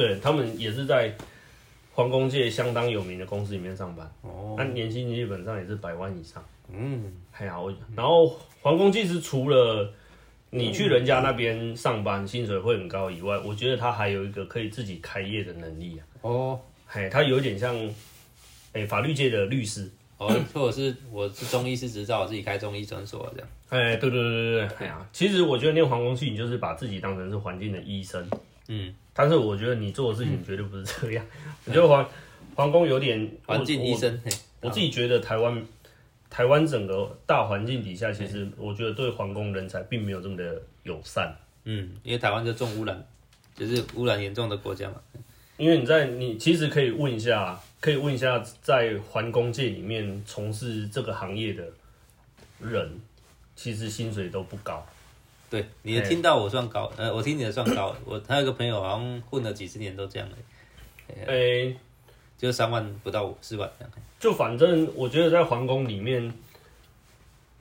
[0.00, 1.14] 对他们也是在
[1.92, 6.42] 皇宫界相当有名的公司里面上班，哦，那年薪基本上也是百万以上。
[6.72, 8.28] 嗯，哎呀，我然后
[8.62, 9.92] 皇宫技师除了
[10.48, 16.02] 你去人家那边上班，薪水会很高以外，我觉得他还有一个可以自己开业的能力啊。
[16.22, 17.76] 哦嘿，他有点像，
[18.72, 19.90] 哎、法律界的律师。
[20.18, 23.48] 哦，或者是我是中医师执照，我自己开中医诊所这样。
[23.70, 28.28] 哎，对对对对对，哎呀，其实我觉得念皇宫系，你就是把自己当成是环境的医生。
[28.68, 31.22] 嗯，但是我觉得你做的事情绝对不是这样。
[31.66, 32.08] 我觉得皇
[32.54, 33.94] 皇宫有点环境医。
[33.94, 34.30] 生，我
[34.68, 35.62] 我自己觉得台湾
[36.30, 41.36] 台湾整个大环境底下，其实我觉得对皇宫人才并没有这么的友善。
[41.64, 43.06] 嗯，因为台湾就重污染，
[43.54, 44.94] 就是污染严重的国家嘛。
[45.58, 51.62] 因为你在你其实可以问一下，可以问一下，在环工界里面从事这个行业的
[52.58, 52.90] 人，
[53.54, 54.86] 其实薪水都不高。
[55.50, 57.94] 对，你的听到我算高，呃，我听你的算高。
[58.04, 61.76] 我还有个朋友好像混了几十年都这样的，诶、
[62.38, 63.92] 就三万不到五四万这样。
[64.20, 66.32] 就反正我觉得在皇宫里面，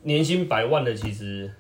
[0.04, 1.52] 年薪百万的其实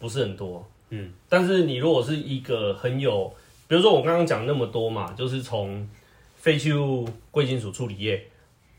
[0.00, 0.68] 不是很多。
[0.88, 3.32] 嗯，但是你如果是一个很有，
[3.68, 5.88] 比如说我刚刚讲那么多嘛，就是从
[6.36, 8.22] 废弃物贵金属处理业，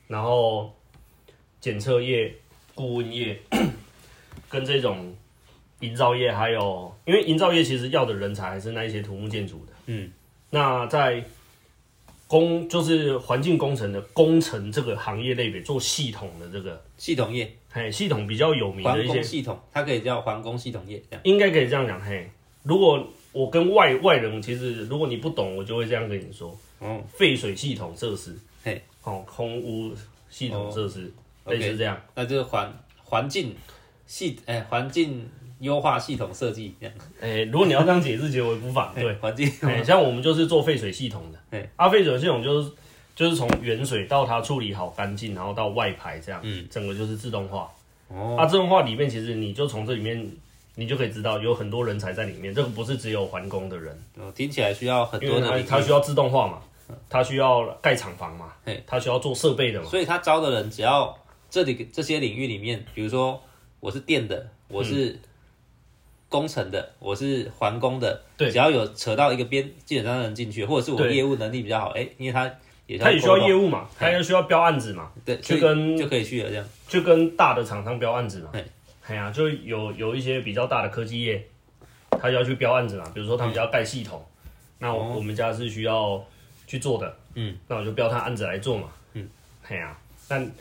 [0.08, 0.74] 然后
[1.62, 2.36] 检测业、
[2.74, 3.40] 顾问业，
[4.50, 5.16] 跟这种
[5.82, 9.74] 营造业，还有因为营造业其实要的人才还是那一些土木建筑的。
[9.88, 10.12] 嗯，
[10.50, 11.24] 那在
[12.28, 21.22] 工就是环境工程的工程这个行业类别做系统的这个，系统业，嘿，系统比较有名的环一些，系统，它可以叫环工系统业这样。
[21.24, 22.30] 应该可以这样讲，嘿。
[22.64, 29.94] 如果我跟外外人，其实如果你不懂，我就会这样跟你说，哦，废水系统设施，嘿，哦，空污
[30.28, 31.14] 系统设施，
[31.44, 32.02] 哦类似这样。
[32.16, 32.74] 那就是环
[33.04, 33.56] 环境
[34.08, 35.30] 系，哎、环境
[35.60, 36.96] 优化系统设计这样。
[37.22, 39.14] 哎、如果你要这样解释，其实我也不反对。
[39.16, 41.40] 环境，哎、像我们就是做废水系统的。
[41.50, 42.72] 对，啊，废水系统就是
[43.16, 47.72] 就是从原水到它处理好干净，然后到外排这样，嗯，整个就是自动化。
[48.10, 50.30] 哦，啊，自动化里面其实你就从这里面，
[50.76, 56.62] 你就可以知道有很多人才在里面，这个不是只有环工的人，哦听起来需要很多的领域它需要自动化嘛，
[57.10, 61.18] 它需要盖厂房嘛嘿，它需要做设备的嘛，所以他招的人只要
[61.50, 63.42] 这里这些领域里面，比如说
[63.80, 65.18] 我是电的，我是
[66.36, 68.52] 工程的，我是环工的，对。
[68.52, 72.52] 只要有扯到一个边，基本上能进去，或者是我业务能力比较好，哎、因为他
[72.88, 76.66] 也他也需要业务，嘛，他也需要标案子嘛，对，就跟就可以去了这样。
[76.90, 78.50] 就跟大的厂商标案子嘛。
[78.52, 78.66] 对，
[79.08, 81.42] 哎呀，就有有一些比较大的科技业，
[82.10, 84.22] 他就要去标案子嘛，比如说他们家要盖系统，
[84.80, 85.14] 那我哦。
[85.16, 86.22] 我们家是需要
[86.68, 89.26] 去做的，嗯，那我就标他案子来做嘛，嗯，
[89.70, 90.52] 哎呀，但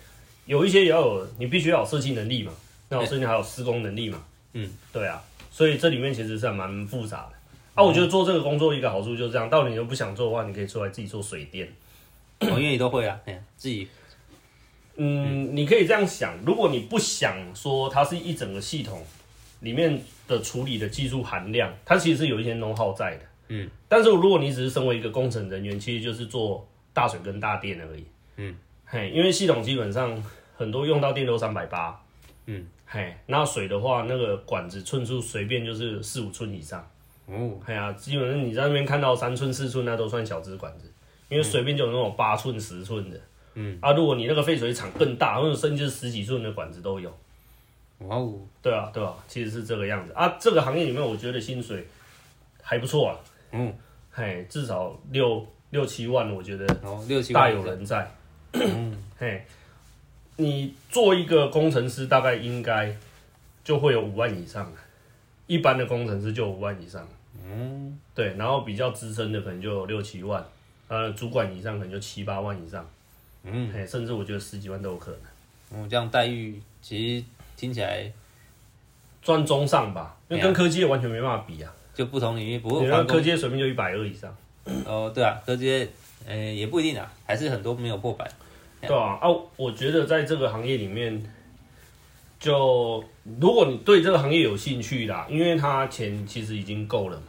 [0.46, 2.52] 有一些也要有，你必须要有设计能力嘛，
[2.88, 4.22] 那我甚至还有施工能力嘛，
[4.52, 5.22] 嗯，对啊，
[5.54, 7.32] 所以这里面其实是还蛮复杂的。
[7.74, 11.68] 啊，我觉得做这个工作一个好处就是这样，到底你又不想做的话，你可以出来自己做水电。
[12.40, 13.16] 哦，因为你都会啊，
[13.56, 13.86] 自己
[14.96, 19.00] 嗯，你可以这样想，如果你不想说它是一整个系统
[19.60, 19.96] 里面
[20.26, 23.22] 的处理的技术含量，它其实是有一些 know how 在的。
[23.46, 28.04] 嗯，但是如果你只是身为一个工程人员，其实就是做大水跟大电而已。
[28.38, 30.20] 嗯，嘿，因为系统基本上
[30.56, 32.00] 很多用到电都三百八。
[32.46, 36.88] 嗯，嘿，那水的话，那个管子寸数随便就是四五寸以上。
[37.26, 40.88] 哦，哎呀，基本上你在那边看到三寸四寸，那都算小支管子，
[41.28, 43.20] 因为随便就有那种八寸、十寸的。
[43.54, 47.10] 嗯，啊，如果你那个废水厂更大，或者甚至十几寸的管子都有。
[47.98, 50.28] 哇哦，对啊，对啊，其实是这个样子啊。
[50.38, 51.84] 这个行业里面，我觉得薪水
[52.62, 53.18] 还不错啊。
[53.50, 53.74] 嗯，
[54.12, 56.64] 嘿，至少六六七万，我觉得
[57.32, 58.08] 大有人在。
[59.18, 59.44] 嘿，
[60.36, 62.94] 你做一个工程师，大概应该
[63.62, 64.72] 就会有五万以上，
[65.46, 67.06] 一般的工程师就五万以上。
[67.46, 70.44] 嗯，对，然后比较资深的可能就有六七万，
[70.88, 72.88] 呃，主管以上可能就七八万以上，
[73.42, 75.20] 嗯，嘿，甚至我觉得十几万都有可能，
[75.82, 77.24] 嗯，这样待遇其实
[77.56, 78.10] 听起来
[79.20, 84.34] 赚中上吧，因为跟科技业完全没办法比啊，就不同领域，不过你看科技业水平就一百二以上，
[84.86, 85.88] 哦，对啊，科技
[86.26, 88.30] 呃也不一定啊，还是很多没有破百。
[88.86, 91.22] 对啊，啊，我觉得在这个行业里面，
[92.38, 93.02] 就
[93.40, 97.26] 如果你对这个行业有兴趣啦，因为他钱其实已经够了嘛。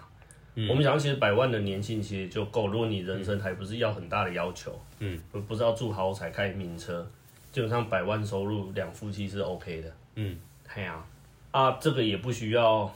[0.58, 2.68] 嗯我们讲，其实百万的年薪其实就够。
[2.68, 7.06] 如果你人生还不是要很大的要求，嗯，不不是要住豪宅、开名车，
[7.52, 9.92] 基本上百万收入两夫妻是 OK 的。
[10.16, 11.06] 嗯，嘿啊、
[11.52, 12.90] 啊，这个也不需要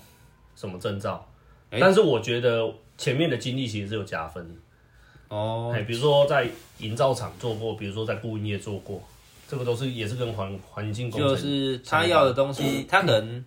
[0.56, 1.28] 什么证照，
[1.72, 4.56] 诶但是我觉得前面的经历其实是有加分的。
[5.30, 6.48] 哦，哎，比如说在
[6.80, 9.02] 营造厂做过，比如说在顾问业做过，
[9.48, 13.46] 这个都是也是跟环环境工程就是他要的东西，他可能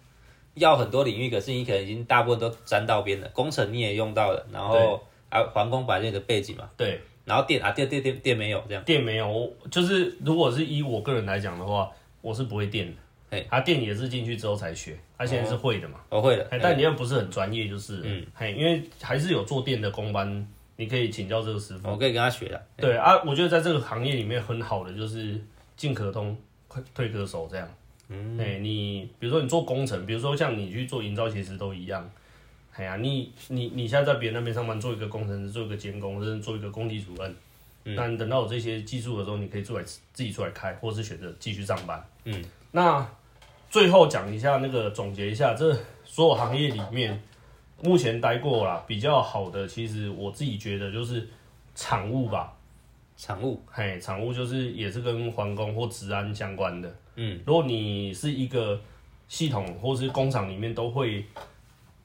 [0.55, 3.29] 要很多领域，可是你可能已经大部分都沾到边了。
[3.35, 7.01] 工程你也用到了，然后啊，环工本来就有个背景嘛，对。
[7.25, 11.89] 然后电啊电电电电没有这样，电没有，我就是如果是以我个人来讲的话，
[12.21, 12.93] 我是不会电的。
[13.31, 16.01] 嘿，他电也是进去之后才学，他现在是会的嘛。
[16.09, 20.47] 我会的哎，，但你又不是很专业，就是嗯，嘿，因为还是有做电的工班，
[20.83, 21.89] 你可以请教这个师傅。
[21.89, 22.67] 我可以跟他学的。
[22.77, 25.41] 对啊，我觉得在这个行业里面很好的就是
[25.77, 26.37] 进可通，
[26.93, 27.69] 退可守这样。
[28.09, 32.11] 嗯，哎，你比如说你做工程，比如说像你去做营造，其实都一样。
[32.75, 37.35] 哎呀，你你你现在在别人那边上班，做一个工程师，做一个监工，甚至做一个工地主任。
[37.85, 42.03] 那你等到有这些技术的时候，你可以出来自己出来开，或是选择继续上班。
[42.25, 43.05] 嗯，那
[43.69, 47.21] 最后讲一下那个总结一下，这所有行业里面，
[47.83, 51.29] 目前待过啦比较好的，其实我自己觉得就是
[51.75, 52.57] 厂务吧。
[53.15, 56.93] 产物，嘿，厂务就是也是跟环工或治安相关的。
[57.15, 58.81] 嗯，如果你是一个
[59.29, 61.25] 系统或是工厂里面都会，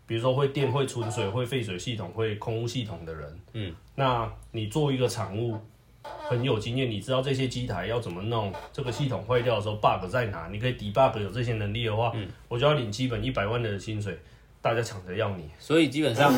[0.06, 5.58] 比如说会电、会存水、会废水系统、会空污系统的人，嗯，那你做一个厂务
[6.04, 14.20] 很有经验，你知道这些机台要怎么弄，这个系统坏掉的时候 bug 在哪，你可以 debug 有这些能力的话，嗯，我就要领基本一百万的薪水，
[14.68, 15.50] 大家抢着要你。
[15.60, 16.34] 所以基本上，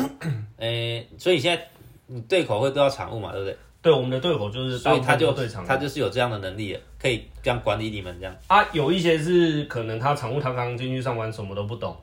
[0.58, 1.66] 诶， 所以现在
[2.06, 3.56] 你对口会都要产物嘛，对不对？
[3.82, 8.36] 对，我们的对口就是所以他就对他就是有这样的能力，可以这样管理你们这样。
[8.46, 11.96] 啊，有一些是可能他产物他刚刚进去上班什么都不懂，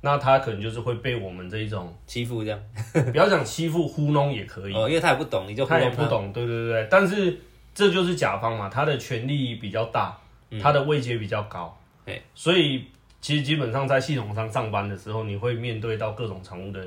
[0.00, 2.60] 那他可能就是会被我们这一种，欺负这样，
[3.10, 7.36] 不要讲欺负糊弄也可以，哦，因为他也不懂，你就糊他也弄不懂，对对对，但是
[7.74, 10.16] 这就是甲方嘛，他的权力比较大，
[10.62, 11.76] 他的位阶比较高，
[12.06, 12.84] 对，所以
[13.24, 16.78] 其实基本上在系统上上班的时候，你会面对到各种常务的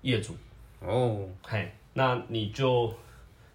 [0.00, 0.34] 业主，
[0.80, 2.90] 哦，嘿，那你就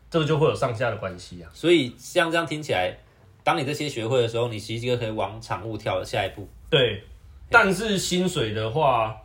[0.07, 2.95] 这个就会有上下的关系啊，所以像这样听起来，
[3.43, 6.47] 当你这些学会的时候，你其实就可以往产物跳的下一步。
[6.69, 7.01] 对，
[7.49, 9.17] 但是薪水的话，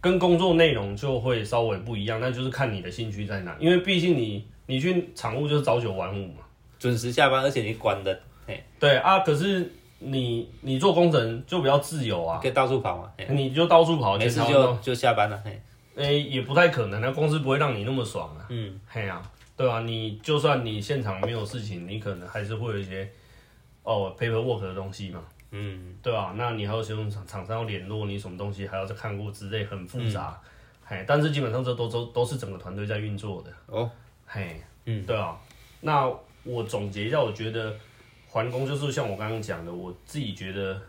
[0.00, 3.56] 跟工作内容就会稍微不一样，那就是看你的兴趣在哪。
[3.58, 6.44] 因为毕竟你你去厂务就是朝九晚五嘛，
[6.78, 9.18] 准时下班，而且你管的，嘿，对啊。
[9.24, 9.68] 可是
[10.00, 15.60] 你你做工程就比较自由啊，可以到处跑嘛，你就到处跑，没事就就下班了，嘿，
[15.96, 18.46] 诶、也不太可能，那公司不会让你那么爽啊。
[18.48, 19.20] 嗯，嘿呀、
[19.56, 23.08] 对啊，你就算你现场没有事情，你可能还是会有一些
[23.82, 25.20] 哦 paperwork 的东西嘛。
[25.50, 30.38] 嗯，对吧、那你还要先用厂厂商要联络你什么东西，还要再看过之类，很复杂。
[30.84, 33.50] 嘿，但是基本上这都都都是整个团队在运作的。
[33.66, 33.90] 哦，
[34.26, 35.36] 嘿，嗯，对啊。
[35.80, 36.06] 那
[36.44, 37.74] 我总结一下，我觉得
[38.38, 40.80] 环工就是像我刚刚讲的，我自己觉得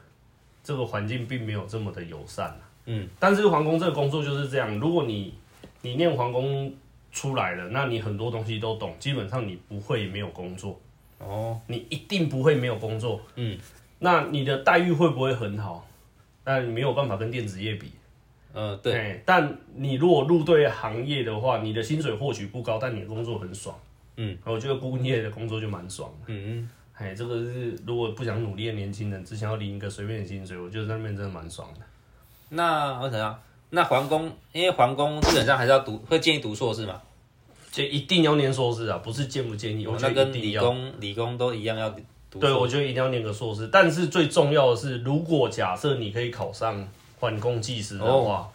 [0.64, 5.34] 这个环境并没有这么的友善啊嗯，但是环工这个工作就是这样，如果你
[5.82, 6.72] 你念环工
[7.12, 10.80] 出来了，那你很多东西都懂，基本上你不会没有工作。
[11.18, 13.20] 哦，你一定不会没有工作。
[13.34, 13.58] 嗯，
[13.98, 15.88] 那你的待遇会不会很好？
[16.46, 17.92] 那你没有办法跟电子业比。
[18.54, 23.76] 呃，对，嘿但你如果入对行业的话，你的薪水或许不高，但你的工作很爽。
[24.18, 26.26] 嗯，我觉得工业的工作就蛮爽的。
[26.28, 26.70] 嗯嗯，
[27.00, 31.80] 哎，这个是如果不想努力的年轻人，只想要领一个随便的薪水，我觉得在那边真的蛮爽的。
[32.50, 33.40] 那我想要，
[33.70, 37.02] 那环工，因为环工基本上还是要读，会建议读硕士嘛，
[37.72, 40.26] 就一定要念硕士啊，不是建不建议，我觉得。
[40.26, 41.90] 理工理工都一样要
[42.30, 43.70] 读对，我觉得一定要念个硕士。
[43.72, 46.86] 但是最重要的是，如果假设你可以考上
[47.20, 48.50] 环工技师的话，哦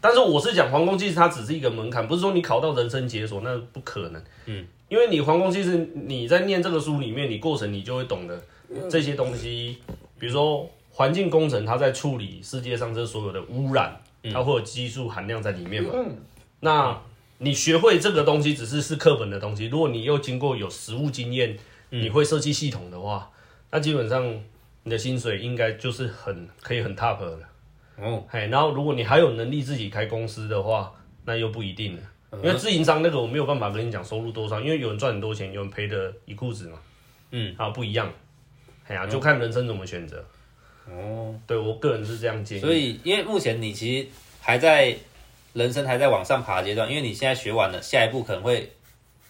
[0.00, 4.22] 但是我是讲环工技师，它只是一个门槛，不是说你考到人生解锁，那不可能。
[4.44, 8.40] 嗯，因为你环工其实，你在念这个书里面，你过程你就会懂得
[8.88, 9.78] 这些东西，
[10.18, 14.00] 比如说环境工程，它在处理世界上这所有的污染，
[14.32, 15.92] 它会有技术含量在里面嘛。
[16.60, 17.00] 那
[17.38, 21.58] 你学会这个东西只是是课本的东西，如果你又经过有实务经验，
[21.90, 23.30] 你会设计系统的话，
[23.70, 24.24] 那基本上
[24.84, 27.38] 你的薪水应该就是很可以很 top 的。
[27.98, 30.92] 哦，嘿，然后如果你还有能力自己开公司的话，
[31.24, 32.02] 那又不一定了。
[32.42, 36.78] 因为自营商那个我没有办法跟你讲收入多少，因为有人赚很多钱，有人赔的一裤子嘛。
[37.30, 38.10] 嗯，啊，不一样。
[38.86, 40.24] 哎呀、就看人生怎么选择。
[40.88, 42.60] 哦，对我个人是这样建议。
[42.60, 44.08] 所以因为目前你其实
[44.40, 44.96] 还在
[45.52, 48.72] 人生还在往上爬的阶段，因为你现在学完了，下一步可能会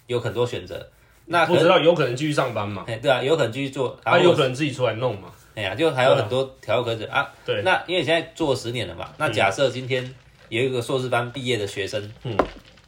[0.07, 0.87] 有很多选择。
[1.27, 5.33] 那不知道有可能继续上班嘛，哎，对啊，有可能继续做，他、有可能自己出来弄嘛。
[5.55, 7.29] 哎呀，就还有很多条可选啊。
[7.45, 10.15] 对，那因为你现在做十年了嘛，那假设今天
[10.51, 12.37] 有一个硕士班毕业的学生，嗯，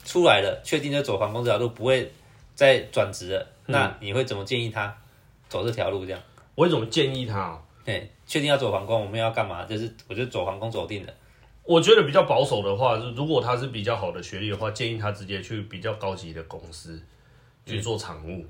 [0.09, 2.11] 出来了，确定就走航空这条路，不会
[2.55, 4.97] 再转职了，嗯那你会怎么建议他
[5.51, 6.07] 走这条路？
[6.07, 6.21] 这样，
[6.55, 7.61] 我会怎么建议他、哦？
[7.85, 9.67] 哎，确定要走航空，我们要干嘛？
[9.67, 11.13] 就是我就走航空走定了。
[11.63, 16.99] 我觉得比较保守的话，如果他是比较好的学历的话，建议他直接去比较高级的公司
[17.67, 18.47] 去做常务。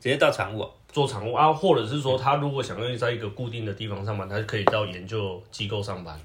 [0.00, 6.16] 直接到常务哦，做常务啊，或者是说他如果想愿意在一个固定的地方上班，他可以到研究机构上班。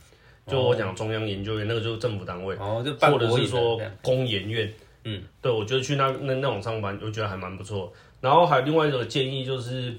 [0.47, 4.73] 就我讲中央研究院，那个就是政府单位，哦，就或者是说工研院。
[5.03, 7.93] 嗯，对，我觉得去那那那种上班，我觉得还蛮不错。
[8.19, 9.95] 然后还有另外一个建议就是，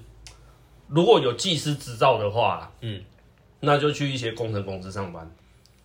[0.87, 3.01] 如果有技师执照的话，嗯，
[3.61, 5.31] 那就去一些工程公司上班，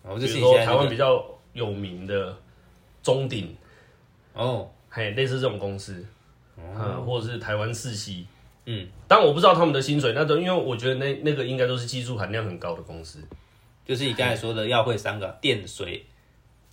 [0.02, 2.36] 哦，比就是如说台湾比较有名的
[3.02, 3.56] 中鼎，
[4.34, 6.04] 哦，嘿，类似这种公司，
[6.58, 8.26] 嗯，或者是台湾世熙，
[8.66, 13.20] 嗯，但我不知道他们的薪水，那都因为我觉得那那个应该都是技术含量很高的公司，
[13.86, 16.04] 就是你刚才说的要会三个电水，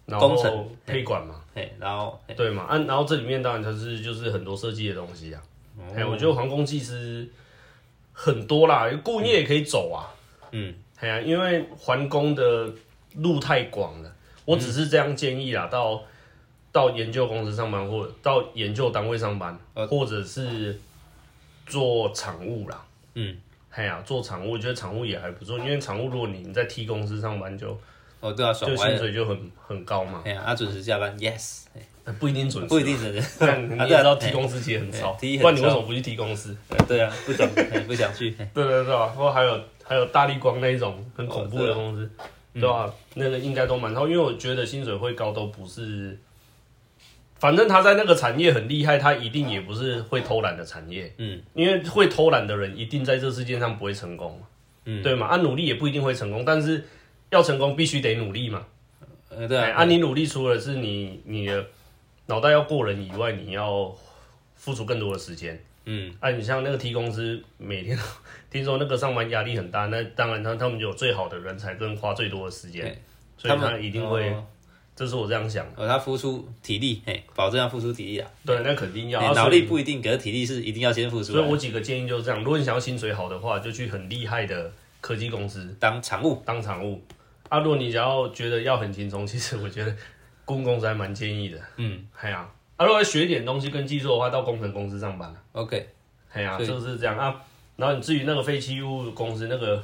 [0.08, 0.70] 工程。
[0.86, 2.34] 配管嘛，嘿，然后嘿。
[2.34, 5.42] 对嘛，啊，然后这里面当然它是就是很多设计的东西啊，
[5.78, 5.84] 哦。
[5.96, 7.30] 哎、我觉得航空技师
[8.14, 10.08] 很多啦，顾业也可以走啊，
[10.52, 12.74] 嗯，哎呀、因为环工的
[13.16, 14.14] 路太广了，
[14.46, 16.04] 我只是这样建议啦，到
[16.72, 19.86] 到研究公司上班，或者到研究单位上班，呃。
[19.88, 20.80] 或者是
[21.66, 22.86] 做厂务啦，
[23.16, 23.38] 嗯，
[23.72, 27.80] 哎呀、做常务，我觉得常务也还不错，因为常务如果你在 T 公司上班就，
[28.20, 31.64] 哦，对啊，爽就薪，水就很很高嘛，哎呀，啊，准时下班，yes，
[32.20, 36.56] 不一定准时，不一定准时，但你也知道 T 公司其实很吵，哎，T 很不然你为什吵么不去 T 公司？
[36.70, 37.48] 呃对啊，不想
[37.88, 39.08] 不想去，嘿 对对对啊？
[39.08, 42.10] 或还有还有大力光那一种很恐怖的公司，
[42.54, 46.20] 嗯对吧、那个应该都蛮好，因为我觉得薪水会高都不是，
[47.42, 51.42] 反正他在那个产业很厉害，他一定也不是会偷懒的产业，嗯。
[51.56, 54.40] 因为会偷懒的人一定在这世界上不会成功，
[54.86, 55.26] 嗯，对嘛？
[55.26, 56.86] 啊，努力也不一定会成功，但是
[57.32, 58.64] 要成功必须得努力嘛。
[59.32, 61.66] 呃对啊，哎啊，你努力除了是你你的
[62.28, 63.92] 脑袋要过人以外，你要
[64.54, 65.60] 付出更多的时间。
[65.86, 67.98] 嗯，啊，你像那个 T 公司，每天
[68.52, 73.02] 听说那个上班压力很大，那当然他他们有最好的人才跟花最多的时间，
[73.36, 74.46] 所以他一定会，哦
[74.96, 75.84] 这是我这样想的。
[75.84, 79.20] 哦，他付出体力，嘿，保证要付出体力啊，对，那肯定要。
[79.20, 87.02] 嘿啊脑力不一定，可是体力是一定要先付出所以我几个建议就是这样，如果你想要薪水好的话，就去很厉害的科技公司当常务，当常务。
[87.50, 89.96] 啊，如果你想要觉得要很轻松，其实我觉得
[90.46, 91.58] 顾问公司还蛮建议的。
[91.78, 95.34] 嗯哎呀、啊，如果学一点东西跟技术的话，到工程公司上班。
[95.54, 95.88] ，OK，
[96.32, 97.42] 哎呀、所以就是这样啊。
[97.76, 99.84] 然后你至于那个废弃物公司那个，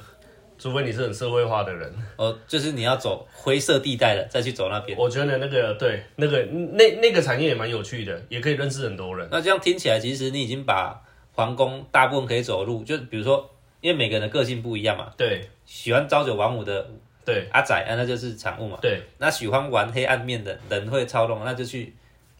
[0.57, 4.97] 除非你是很社会化的人，哦，就是你要走灰色地带了，再去走那边。
[4.97, 9.27] 我觉得那个对那个那那个产业也蛮有趣的，也可以认识很多人。
[9.31, 10.99] 那这样听起来，其实你已经把
[11.33, 13.49] 皇宫大部分可以走路，就比如说，
[13.81, 16.89] 因为每个人的个性不一样嘛，对喜欢朝九晚五的
[17.23, 18.79] 对阿仔啊，那就是产物嘛。
[18.81, 21.93] 对那喜欢玩黑暗面的人会操纵，那就去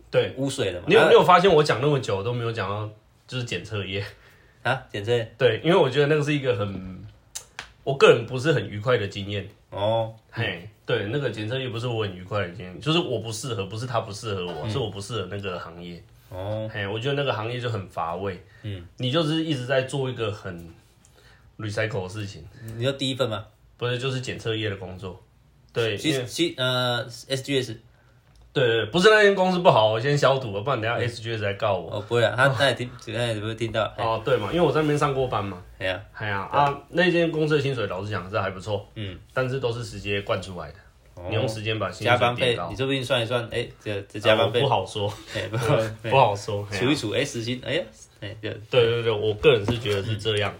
[0.09, 0.85] 对，污水了嘛。
[0.87, 2.89] 你有啊你有发现我讲那么久都没有讲到
[3.27, 4.03] 就是检测业？
[4.63, 4.83] 啊？
[4.91, 6.96] 检测对，因为我觉得那个是一个很，
[7.87, 9.47] 我个人不是很愉快的经验。
[9.69, 16.03] 哦，嘿，对，那个检测业不是我很愉快的经验，就是我不适合，不是他不适合我，是我不适合那个行业。
[16.27, 18.43] 哦，嘿，我觉得那个行业就很乏味。
[18.63, 20.69] 嗯，你就是一直在做一个很
[21.57, 23.45] recycle 的事情，你说第一份吗？
[23.77, 25.23] 不是就是检测业的工作。
[25.71, 27.77] 对，其实其呃 SGS
[28.57, 31.91] 对对，对不是那间公司不好，我先消毒了，不然等下 SGS 来告我。
[31.97, 33.83] 哦不会啊，他他也听， 他也不会听到。
[33.97, 35.61] 哎哦，对嘛，因为我在那边上过班嘛。
[35.79, 40.77] 哎呀，哎呀啊，那间公司的薪水老实讲是还不错，嗯，但是都是直接灌出来的，
[41.15, 42.75] 哦你用时间把薪加班费你。
[42.75, 45.41] 说不定算一算，哎，这这加班费不好说，哎
[46.09, 46.65] 不好说。
[46.69, 47.83] 嘿啊除一数，哎时薪，哎呀，
[48.21, 50.53] 哎这对对对，我个人是觉得是这样，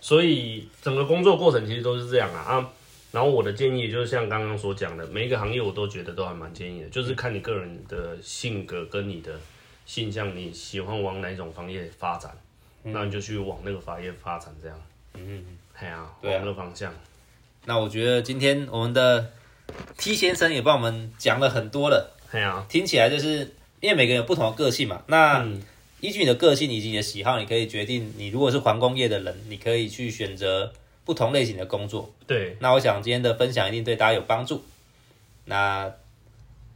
[0.00, 2.68] 所以整个工作过程其实都是这样啊啊。
[3.12, 9.38] 然后我的建议就是像刚刚所讲的，每一个行业我都觉得都还蛮建议的，就是看你个人的性格跟你的
[9.86, 12.30] 性向，你喜欢往哪一种行业发展，
[12.82, 14.82] 那你就去往那个行业发展，这样。
[15.14, 15.44] 嗯，
[15.74, 16.36] 哎呀，对啊。
[16.36, 16.94] 往那个方向。
[17.64, 19.32] 那我觉得今天我们的
[19.98, 25.62] T 先生也帮我们讲了很多了，哎呀，听起来就是因为每个人有不同的个性嘛，那嗯。
[26.02, 30.72] 依据你的个性以及你的喜好，你可以决定你如果是环工业的人，你可以去选择
[31.10, 32.08] 不同类型的工作。
[32.24, 34.62] 对，那我想今天的分享一定对大家有帮助。
[35.46, 35.92] 那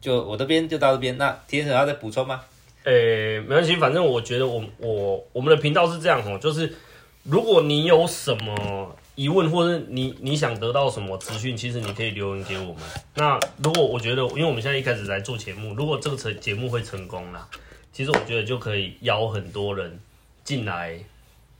[0.01, 2.43] 就我这边就到这边，那 T 先生要再补充吗？
[2.82, 6.74] 诶、没关系，反正我觉得我我我们的频道是这样哦，就是
[7.22, 12.82] 如果你有什么疑问，或者你你想得到什么资讯，其实你可以留言给我们。
[13.14, 17.49] 那如果我觉得，因为我们现在一开始来做节目，如果这个成节目会成功啦，
[17.93, 20.01] 其实我觉得就可以邀很多人
[20.43, 20.99] 进来，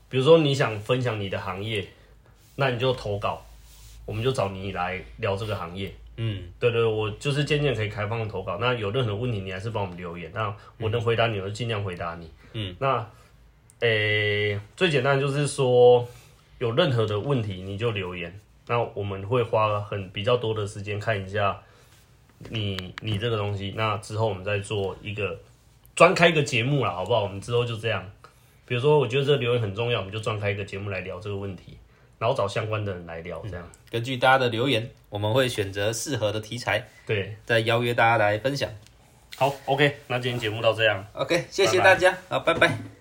[0.09, 1.87] 比如说你想分享你的行业，
[2.55, 3.45] 那你就投稿，
[4.05, 5.93] 我们就找你来聊这个行业。
[6.17, 8.57] 嗯，对对，我就是渐渐可以开放投稿。
[8.59, 10.31] 那有任何问题，你还是帮我们留言。
[10.33, 12.31] 那我能回答你，我就尽量回答你。
[12.53, 13.05] 嗯，那
[13.81, 16.07] 诶、最简单就是说，
[16.59, 18.39] 有任何的问题你就留言。
[18.67, 21.61] 那我们会花很比较多的时间看一下
[22.49, 23.73] 你你这个东西。
[23.75, 25.37] 那之后我们再做一个
[25.95, 27.23] 专开一个节目了，好不好？
[27.23, 28.09] 我们之后就这样。
[28.65, 31.77] 比如说，我觉得这个留言很重要，我们就专开一个节目来聊这个问题，
[32.17, 33.69] 然后找相关的人来聊，这样。
[33.89, 38.69] 根据大家的留言，我们会选择适合的题材，对，再邀约大家来分享。
[39.37, 41.05] 好，OK，那今天节目到这样。
[41.13, 42.94] OK，谢谢拜拜大家，好，拜拜。